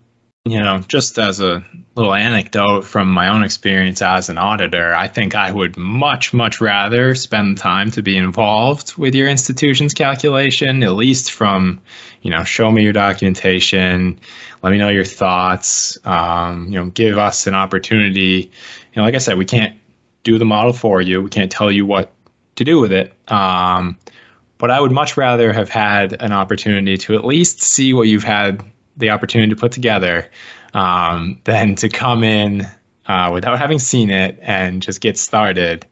you 0.47 0.59
know 0.59 0.79
just 0.87 1.17
as 1.19 1.39
a 1.39 1.63
little 1.95 2.13
anecdote 2.13 2.83
from 2.83 3.09
my 3.09 3.27
own 3.27 3.43
experience 3.43 4.01
as 4.01 4.29
an 4.29 4.37
auditor 4.37 4.93
i 4.93 5.07
think 5.07 5.35
i 5.35 5.51
would 5.51 5.75
much 5.77 6.33
much 6.33 6.61
rather 6.61 7.15
spend 7.15 7.57
time 7.57 7.91
to 7.91 8.01
be 8.01 8.15
involved 8.15 8.95
with 8.97 9.13
your 9.13 9.27
institution's 9.27 9.93
calculation 9.93 10.83
at 10.83 10.93
least 10.93 11.31
from 11.31 11.81
you 12.21 12.31
know 12.31 12.43
show 12.43 12.71
me 12.71 12.83
your 12.83 12.93
documentation 12.93 14.19
let 14.63 14.71
me 14.71 14.77
know 14.77 14.89
your 14.89 15.05
thoughts 15.05 15.97
um, 16.05 16.65
you 16.67 16.79
know 16.79 16.89
give 16.91 17.17
us 17.17 17.47
an 17.47 17.53
opportunity 17.53 18.51
know, 18.97 19.03
like 19.03 19.15
I 19.15 19.19
said, 19.19 19.37
we 19.37 19.45
can't 19.45 19.77
do 20.23 20.37
the 20.37 20.45
model 20.45 20.73
for 20.73 21.01
you. 21.01 21.21
We 21.21 21.29
can't 21.29 21.51
tell 21.51 21.71
you 21.71 21.85
what 21.85 22.13
to 22.55 22.63
do 22.63 22.79
with 22.79 22.91
it. 22.91 23.13
Um, 23.31 23.97
but 24.57 24.71
I 24.71 24.81
would 24.81 24.91
much 24.91 25.17
rather 25.17 25.53
have 25.53 25.69
had 25.69 26.21
an 26.21 26.31
opportunity 26.33 26.97
to 26.97 27.15
at 27.15 27.23
least 27.23 27.61
see 27.61 27.93
what 27.93 28.07
you've 28.07 28.23
had 28.23 28.63
the 28.97 29.11
opportunity 29.11 29.49
to 29.51 29.55
put 29.55 29.71
together 29.71 30.29
um, 30.73 31.39
than 31.43 31.75
to 31.75 31.89
come 31.89 32.23
in 32.23 32.67
uh, 33.05 33.29
without 33.33 33.59
having 33.59 33.79
seen 33.79 34.09
it 34.09 34.37
and 34.41 34.81
just 34.81 35.01
get 35.01 35.17
started 35.17 35.85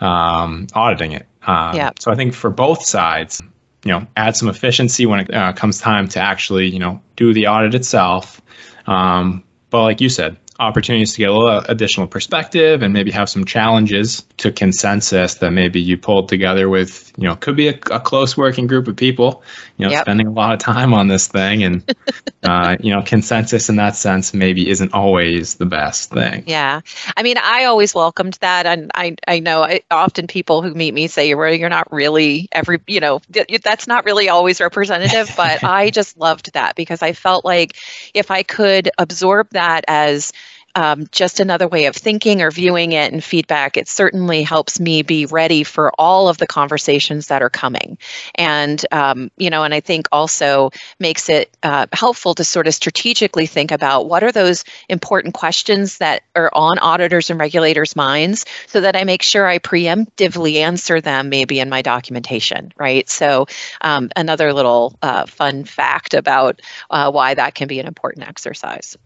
um, 0.00 0.66
auditing 0.74 1.12
it. 1.12 1.26
Um, 1.46 1.74
yeah. 1.74 1.90
So 1.98 2.12
I 2.12 2.14
think 2.14 2.34
for 2.34 2.50
both 2.50 2.84
sides, 2.84 3.42
you 3.84 3.90
know, 3.90 4.06
add 4.16 4.36
some 4.36 4.48
efficiency 4.48 5.06
when 5.06 5.20
it 5.20 5.34
uh, 5.34 5.52
comes 5.52 5.80
time 5.80 6.08
to 6.08 6.20
actually, 6.20 6.68
you 6.68 6.78
know, 6.78 7.02
do 7.16 7.34
the 7.34 7.48
audit 7.48 7.74
itself. 7.74 8.40
Um, 8.86 9.42
but 9.70 9.82
like 9.82 10.00
you 10.00 10.08
said, 10.08 10.36
opportunities 10.60 11.12
to 11.12 11.18
get 11.18 11.30
a 11.30 11.32
little 11.32 11.58
additional 11.68 12.06
perspective 12.06 12.82
and 12.82 12.92
maybe 12.92 13.10
have 13.10 13.28
some 13.28 13.44
challenges 13.44 14.24
to 14.36 14.52
consensus 14.52 15.34
that 15.36 15.50
maybe 15.50 15.80
you 15.80 15.96
pulled 15.96 16.28
together 16.28 16.68
with, 16.68 17.12
you 17.16 17.26
know, 17.28 17.36
could 17.36 17.56
be 17.56 17.68
a, 17.68 17.78
a 17.90 18.00
close 18.00 18.36
working 18.36 18.66
group 18.66 18.86
of 18.86 18.96
people, 18.96 19.42
you 19.78 19.86
know, 19.86 19.92
yep. 19.92 20.02
spending 20.02 20.26
a 20.26 20.30
lot 20.30 20.52
of 20.52 20.58
time 20.58 20.92
on 20.92 21.08
this 21.08 21.26
thing. 21.26 21.64
And, 21.64 21.96
uh, 22.42 22.76
you 22.80 22.92
know, 22.92 23.02
consensus 23.02 23.68
in 23.68 23.76
that 23.76 23.96
sense 23.96 24.34
maybe 24.34 24.68
isn't 24.68 24.92
always 24.92 25.54
the 25.54 25.66
best 25.66 26.10
thing. 26.10 26.44
Yeah. 26.46 26.80
I 27.16 27.22
mean, 27.22 27.36
I 27.38 27.64
always 27.64 27.94
welcomed 27.94 28.34
that. 28.40 28.66
And 28.66 28.90
I, 28.94 29.16
I 29.26 29.40
know 29.40 29.62
I, 29.62 29.80
often 29.90 30.26
people 30.26 30.62
who 30.62 30.74
meet 30.74 30.92
me 30.92 31.06
say, 31.06 31.34
well, 31.34 31.52
you're 31.52 31.68
not 31.68 31.90
really 31.92 32.48
every, 32.52 32.80
you 32.86 33.00
know, 33.00 33.20
that's 33.64 33.86
not 33.86 34.04
really 34.04 34.28
always 34.28 34.60
representative, 34.60 35.32
but 35.36 35.64
I 35.64 35.90
just 35.90 36.18
loved 36.18 36.52
that 36.52 36.76
because 36.76 37.02
I 37.02 37.12
felt 37.12 37.44
like 37.44 37.76
if 38.14 38.30
I 38.30 38.42
could 38.42 38.90
absorb 38.98 39.48
that 39.50 39.84
as 39.88 40.32
um, 40.74 41.06
just 41.12 41.40
another 41.40 41.68
way 41.68 41.86
of 41.86 41.96
thinking 41.96 42.42
or 42.42 42.50
viewing 42.50 42.92
it 42.92 43.12
and 43.12 43.22
feedback, 43.22 43.76
it 43.76 43.88
certainly 43.88 44.42
helps 44.42 44.80
me 44.80 45.02
be 45.02 45.26
ready 45.26 45.64
for 45.64 45.92
all 45.98 46.28
of 46.28 46.38
the 46.38 46.46
conversations 46.46 47.26
that 47.28 47.42
are 47.42 47.50
coming. 47.50 47.98
And, 48.36 48.84
um, 48.92 49.30
you 49.36 49.50
know, 49.50 49.64
and 49.64 49.74
I 49.74 49.80
think 49.80 50.06
also 50.12 50.70
makes 50.98 51.28
it 51.28 51.56
uh, 51.62 51.86
helpful 51.92 52.34
to 52.34 52.44
sort 52.44 52.66
of 52.66 52.74
strategically 52.74 53.46
think 53.46 53.70
about 53.70 54.08
what 54.08 54.24
are 54.24 54.32
those 54.32 54.64
important 54.88 55.34
questions 55.34 55.98
that 55.98 56.22
are 56.34 56.50
on 56.54 56.78
auditors 56.78 57.30
and 57.30 57.38
regulators' 57.38 57.96
minds 57.96 58.44
so 58.66 58.80
that 58.80 58.96
I 58.96 59.04
make 59.04 59.22
sure 59.22 59.46
I 59.46 59.58
preemptively 59.58 60.56
answer 60.56 61.00
them 61.00 61.28
maybe 61.28 61.60
in 61.60 61.68
my 61.68 61.82
documentation, 61.82 62.72
right? 62.76 63.08
So, 63.08 63.46
um, 63.82 64.10
another 64.16 64.52
little 64.52 64.98
uh, 65.02 65.26
fun 65.26 65.64
fact 65.64 66.14
about 66.14 66.60
uh, 66.90 67.10
why 67.10 67.34
that 67.34 67.54
can 67.54 67.68
be 67.68 67.78
an 67.80 67.86
important 67.86 68.26
exercise. 68.28 68.96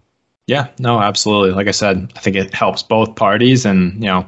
Yeah, 0.47 0.69
no, 0.79 1.01
absolutely. 1.01 1.51
Like 1.51 1.67
I 1.67 1.73
said, 1.73 2.13
I 2.15 2.21
think 2.21 2.37
it 2.37 2.55
helps 2.55 2.83
both 2.83 3.17
parties, 3.17 3.67
and 3.67 3.95
you 3.95 4.09
know, 4.09 4.27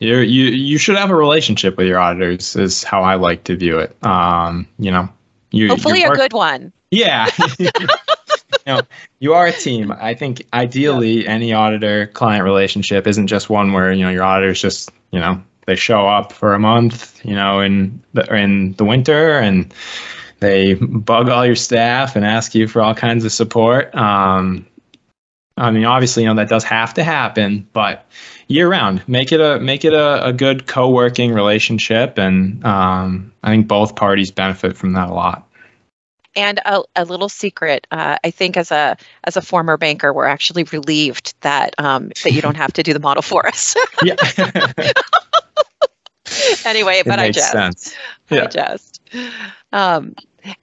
you 0.00 0.18
you 0.18 0.46
you 0.46 0.78
should 0.78 0.96
have 0.96 1.10
a 1.10 1.14
relationship 1.14 1.76
with 1.76 1.86
your 1.86 1.98
auditors. 1.98 2.56
Is 2.56 2.82
how 2.82 3.02
I 3.02 3.14
like 3.14 3.44
to 3.44 3.56
view 3.56 3.78
it. 3.78 3.96
Um, 4.04 4.66
you 4.78 4.90
know, 4.90 5.08
you 5.52 5.68
hopefully 5.68 6.02
a 6.02 6.10
good 6.10 6.32
one. 6.32 6.72
Yeah. 6.90 7.28
you 7.58 7.70
know, 8.66 8.80
you 9.20 9.32
are 9.32 9.46
a 9.46 9.52
team. 9.52 9.92
I 9.92 10.14
think 10.14 10.46
ideally, 10.52 11.22
yeah. 11.22 11.30
any 11.30 11.52
auditor 11.52 12.08
client 12.08 12.44
relationship 12.44 13.06
isn't 13.06 13.28
just 13.28 13.48
one 13.48 13.72
where 13.72 13.92
you 13.92 14.04
know 14.04 14.10
your 14.10 14.24
auditors 14.24 14.60
just 14.60 14.90
you 15.12 15.20
know 15.20 15.40
they 15.66 15.76
show 15.76 16.08
up 16.08 16.32
for 16.32 16.52
a 16.52 16.58
month, 16.58 17.24
you 17.24 17.34
know, 17.34 17.60
in 17.60 18.02
the 18.14 18.34
in 18.34 18.72
the 18.72 18.84
winter 18.84 19.38
and 19.38 19.72
they 20.40 20.74
bug 20.74 21.28
all 21.28 21.44
your 21.44 21.54
staff 21.54 22.16
and 22.16 22.24
ask 22.24 22.54
you 22.54 22.66
for 22.66 22.82
all 22.82 22.94
kinds 22.94 23.24
of 23.24 23.32
support. 23.32 23.94
Um, 23.94 24.66
I 25.60 25.70
mean, 25.70 25.84
obviously, 25.84 26.22
you 26.22 26.28
know 26.28 26.34
that 26.34 26.48
does 26.48 26.64
have 26.64 26.94
to 26.94 27.04
happen, 27.04 27.68
but 27.72 28.06
year 28.48 28.68
round, 28.68 29.06
make 29.06 29.30
it 29.30 29.40
a 29.40 29.60
make 29.60 29.84
it 29.84 29.92
a, 29.92 30.24
a 30.26 30.32
good 30.32 30.66
co-working 30.66 31.32
relationship, 31.32 32.18
and 32.18 32.64
um, 32.64 33.32
I 33.42 33.50
think 33.50 33.68
both 33.68 33.94
parties 33.94 34.30
benefit 34.30 34.76
from 34.76 34.94
that 34.94 35.10
a 35.10 35.12
lot. 35.14 35.46
And 36.36 36.60
a, 36.64 36.82
a 36.96 37.04
little 37.04 37.28
secret, 37.28 37.86
uh, 37.90 38.16
I 38.24 38.30
think 38.30 38.56
as 38.56 38.70
a 38.70 38.96
as 39.24 39.36
a 39.36 39.42
former 39.42 39.76
banker, 39.76 40.12
we're 40.12 40.26
actually 40.26 40.64
relieved 40.64 41.34
that 41.42 41.74
um, 41.78 42.08
that 42.24 42.32
you 42.32 42.40
don't 42.40 42.56
have 42.56 42.72
to 42.72 42.82
do 42.82 42.94
the 42.94 43.00
model 43.00 43.22
for 43.22 43.46
us. 43.46 43.76
yeah. 44.02 44.14
anyway, 46.64 47.02
but 47.04 47.18
I 47.18 47.30
just, 47.30 47.52
sense. 47.52 47.94
Yeah. 48.30 48.44
I 48.44 48.46
just. 48.46 49.00
Um, 49.72 50.14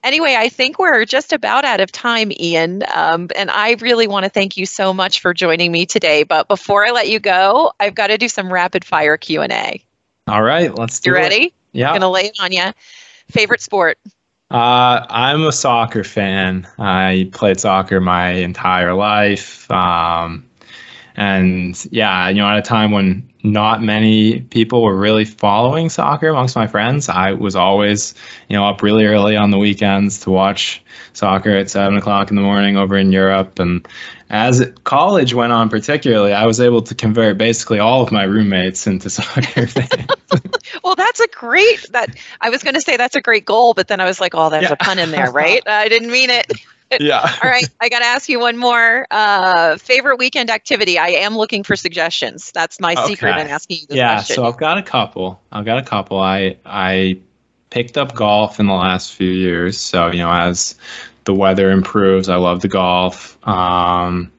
Anyway, 0.02 0.34
I 0.36 0.48
think 0.48 0.78
we're 0.78 1.04
just 1.04 1.32
about 1.32 1.64
out 1.64 1.80
of 1.80 1.92
time, 1.92 2.32
Ian. 2.32 2.82
Um, 2.94 3.28
and 3.36 3.50
I 3.50 3.76
really 3.80 4.06
want 4.06 4.24
to 4.24 4.30
thank 4.30 4.56
you 4.56 4.66
so 4.66 4.92
much 4.92 5.20
for 5.20 5.32
joining 5.34 5.72
me 5.72 5.86
today. 5.86 6.22
But 6.22 6.48
before 6.48 6.86
I 6.86 6.90
let 6.90 7.08
you 7.08 7.20
go, 7.20 7.72
I've 7.80 7.94
got 7.94 8.08
to 8.08 8.18
do 8.18 8.28
some 8.28 8.52
rapid 8.52 8.84
fire 8.84 9.16
Q 9.16 9.42
and 9.42 9.52
A. 9.52 9.84
All 10.26 10.42
right, 10.42 10.74
let's 10.76 11.00
do 11.00 11.10
you 11.10 11.16
it. 11.16 11.20
ready? 11.20 11.54
Yeah. 11.72 11.88
I'm 11.88 11.94
gonna 11.94 12.10
lay 12.10 12.26
it 12.26 12.38
on 12.40 12.52
you. 12.52 12.72
Favorite 13.28 13.60
sport? 13.60 13.98
Uh, 14.50 15.04
I'm 15.08 15.44
a 15.44 15.52
soccer 15.52 16.04
fan. 16.04 16.66
I 16.78 17.30
played 17.32 17.60
soccer 17.60 18.00
my 18.00 18.30
entire 18.30 18.94
life. 18.94 19.70
Um, 19.70 20.47
and 21.18 21.84
yeah, 21.90 22.28
you 22.28 22.36
know, 22.36 22.46
at 22.46 22.58
a 22.58 22.62
time 22.62 22.92
when 22.92 23.28
not 23.42 23.82
many 23.82 24.38
people 24.38 24.84
were 24.84 24.96
really 24.96 25.24
following 25.24 25.88
soccer 25.88 26.28
amongst 26.28 26.54
my 26.54 26.68
friends, 26.68 27.08
I 27.08 27.32
was 27.32 27.56
always, 27.56 28.14
you 28.48 28.56
know, 28.56 28.64
up 28.64 28.82
really 28.82 29.04
early 29.04 29.36
on 29.36 29.50
the 29.50 29.58
weekends 29.58 30.20
to 30.20 30.30
watch 30.30 30.80
soccer 31.14 31.50
at 31.56 31.70
seven 31.70 31.98
o'clock 31.98 32.30
in 32.30 32.36
the 32.36 32.42
morning 32.42 32.76
over 32.76 32.96
in 32.96 33.10
Europe. 33.10 33.58
And 33.58 33.86
as 34.30 34.64
college 34.84 35.34
went 35.34 35.52
on, 35.52 35.68
particularly, 35.68 36.32
I 36.32 36.46
was 36.46 36.60
able 36.60 36.82
to 36.82 36.94
convert 36.94 37.36
basically 37.36 37.80
all 37.80 38.00
of 38.00 38.12
my 38.12 38.22
roommates 38.22 38.86
into 38.86 39.10
soccer 39.10 39.66
fans. 39.66 40.06
well, 40.84 40.94
that's 40.94 41.18
a 41.18 41.28
great 41.28 41.84
that 41.90 42.16
I 42.40 42.50
was 42.50 42.62
going 42.62 42.74
to 42.74 42.80
say 42.80 42.96
that's 42.96 43.16
a 43.16 43.20
great 43.20 43.44
goal, 43.44 43.74
but 43.74 43.88
then 43.88 43.98
I 43.98 44.04
was 44.04 44.20
like, 44.20 44.36
oh, 44.36 44.50
there's 44.50 44.64
yeah. 44.64 44.72
a 44.72 44.76
pun 44.76 45.00
in 45.00 45.10
there, 45.10 45.32
right? 45.32 45.66
I 45.66 45.88
didn't 45.88 46.12
mean 46.12 46.30
it. 46.30 46.52
yeah. 47.00 47.20
All 47.42 47.50
right. 47.50 47.68
I 47.80 47.88
got 47.88 48.00
to 48.00 48.04
ask 48.04 48.28
you 48.28 48.40
one 48.40 48.56
more. 48.56 49.06
Uh, 49.10 49.76
favorite 49.76 50.16
weekend 50.18 50.50
activity? 50.50 50.98
I 50.98 51.08
am 51.08 51.36
looking 51.36 51.62
for 51.62 51.76
suggestions. 51.76 52.50
That's 52.52 52.80
my 52.80 52.92
okay. 52.92 53.06
secret 53.06 53.36
in 53.38 53.48
asking 53.48 53.78
you 53.80 53.86
this 53.86 53.96
yeah, 53.96 54.16
question. 54.16 54.36
so 54.36 54.46
I've 54.46 54.56
got 54.56 54.78
a 54.78 54.82
couple. 54.82 55.40
I've 55.52 55.64
got 55.64 55.78
a 55.78 55.82
couple. 55.82 56.18
I 56.18 56.56
I 56.64 57.18
picked 57.70 57.98
up 57.98 58.14
golf 58.14 58.58
in 58.58 58.66
the 58.66 58.74
last 58.74 59.14
few 59.14 59.30
years. 59.30 59.78
So 59.78 60.10
you 60.10 60.18
know, 60.18 60.32
as 60.32 60.76
the 61.24 61.34
weather 61.34 61.70
improves, 61.70 62.28
I 62.28 62.36
love 62.36 62.62
the 62.62 62.68
golf. 62.68 63.36
Um, 63.46 64.32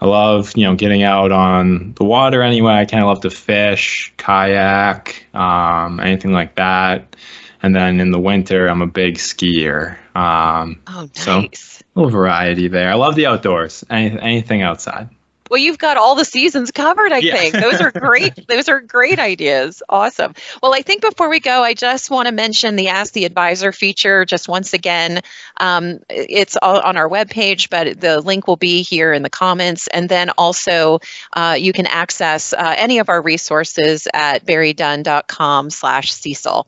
I 0.00 0.06
love 0.06 0.54
you 0.56 0.64
know 0.64 0.74
getting 0.74 1.02
out 1.02 1.32
on 1.32 1.94
the 1.94 2.04
water 2.04 2.42
anyway. 2.42 2.74
I 2.74 2.84
kind 2.84 3.02
of 3.02 3.08
love 3.08 3.22
to 3.22 3.30
fish, 3.30 4.12
kayak, 4.18 5.24
um, 5.34 6.00
anything 6.00 6.32
like 6.32 6.56
that. 6.56 7.16
And 7.64 7.74
then 7.74 7.98
in 7.98 8.10
the 8.10 8.20
winter, 8.20 8.66
I'm 8.66 8.82
a 8.82 8.86
big 8.86 9.14
skier. 9.14 9.96
Um, 10.14 10.82
oh, 10.86 11.08
nice. 11.14 11.18
So 11.18 11.38
a 11.38 11.48
little 11.94 12.10
variety 12.10 12.68
there. 12.68 12.90
I 12.90 12.94
love 12.94 13.14
the 13.14 13.24
outdoors. 13.24 13.82
Any, 13.88 14.20
anything 14.20 14.60
outside. 14.60 15.08
Well, 15.54 15.62
you've 15.62 15.78
got 15.78 15.96
all 15.96 16.16
the 16.16 16.24
seasons 16.24 16.72
covered, 16.72 17.12
I 17.12 17.18
yeah. 17.18 17.36
think. 17.36 17.54
Those 17.54 17.80
are 17.80 17.92
great. 17.92 18.44
Those 18.48 18.68
are 18.68 18.80
great 18.80 19.20
ideas. 19.20 19.84
Awesome. 19.88 20.34
Well, 20.60 20.74
I 20.74 20.82
think 20.82 21.00
before 21.00 21.28
we 21.28 21.38
go, 21.38 21.62
I 21.62 21.74
just 21.74 22.10
want 22.10 22.26
to 22.26 22.34
mention 22.34 22.74
the 22.74 22.88
Ask 22.88 23.12
the 23.12 23.24
Advisor 23.24 23.70
feature 23.70 24.24
just 24.24 24.48
once 24.48 24.72
again. 24.72 25.22
Um, 25.58 26.00
it's 26.10 26.56
all 26.60 26.80
on 26.80 26.96
our 26.96 27.08
webpage, 27.08 27.70
but 27.70 28.00
the 28.00 28.20
link 28.20 28.48
will 28.48 28.56
be 28.56 28.82
here 28.82 29.12
in 29.12 29.22
the 29.22 29.30
comments. 29.30 29.86
And 29.94 30.08
then 30.08 30.30
also 30.30 30.98
uh, 31.34 31.54
you 31.56 31.72
can 31.72 31.86
access 31.86 32.52
uh, 32.52 32.74
any 32.76 32.98
of 32.98 33.08
our 33.08 33.22
resources 33.22 34.08
at 34.12 34.44
berrydunn.com 34.44 35.70
slash 35.70 36.12
CECL. 36.12 36.66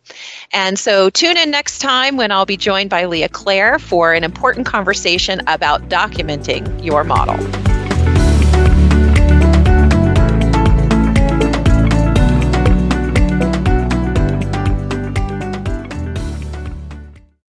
And 0.53 0.79
so 0.79 1.11
tune 1.11 1.37
in 1.37 1.51
next 1.51 1.81
time 1.81 2.17
when 2.17 2.31
I'll 2.31 2.47
be 2.47 2.57
joined 2.57 2.91
by 2.91 3.07
Leah 3.07 3.31
Claire 3.31 3.81
for 3.81 4.15
an 4.15 4.23
important 4.23 4.65
conversation 4.65 5.41
about 5.49 5.89
documenting 5.89 6.85
your 6.85 7.03
model. 7.03 7.37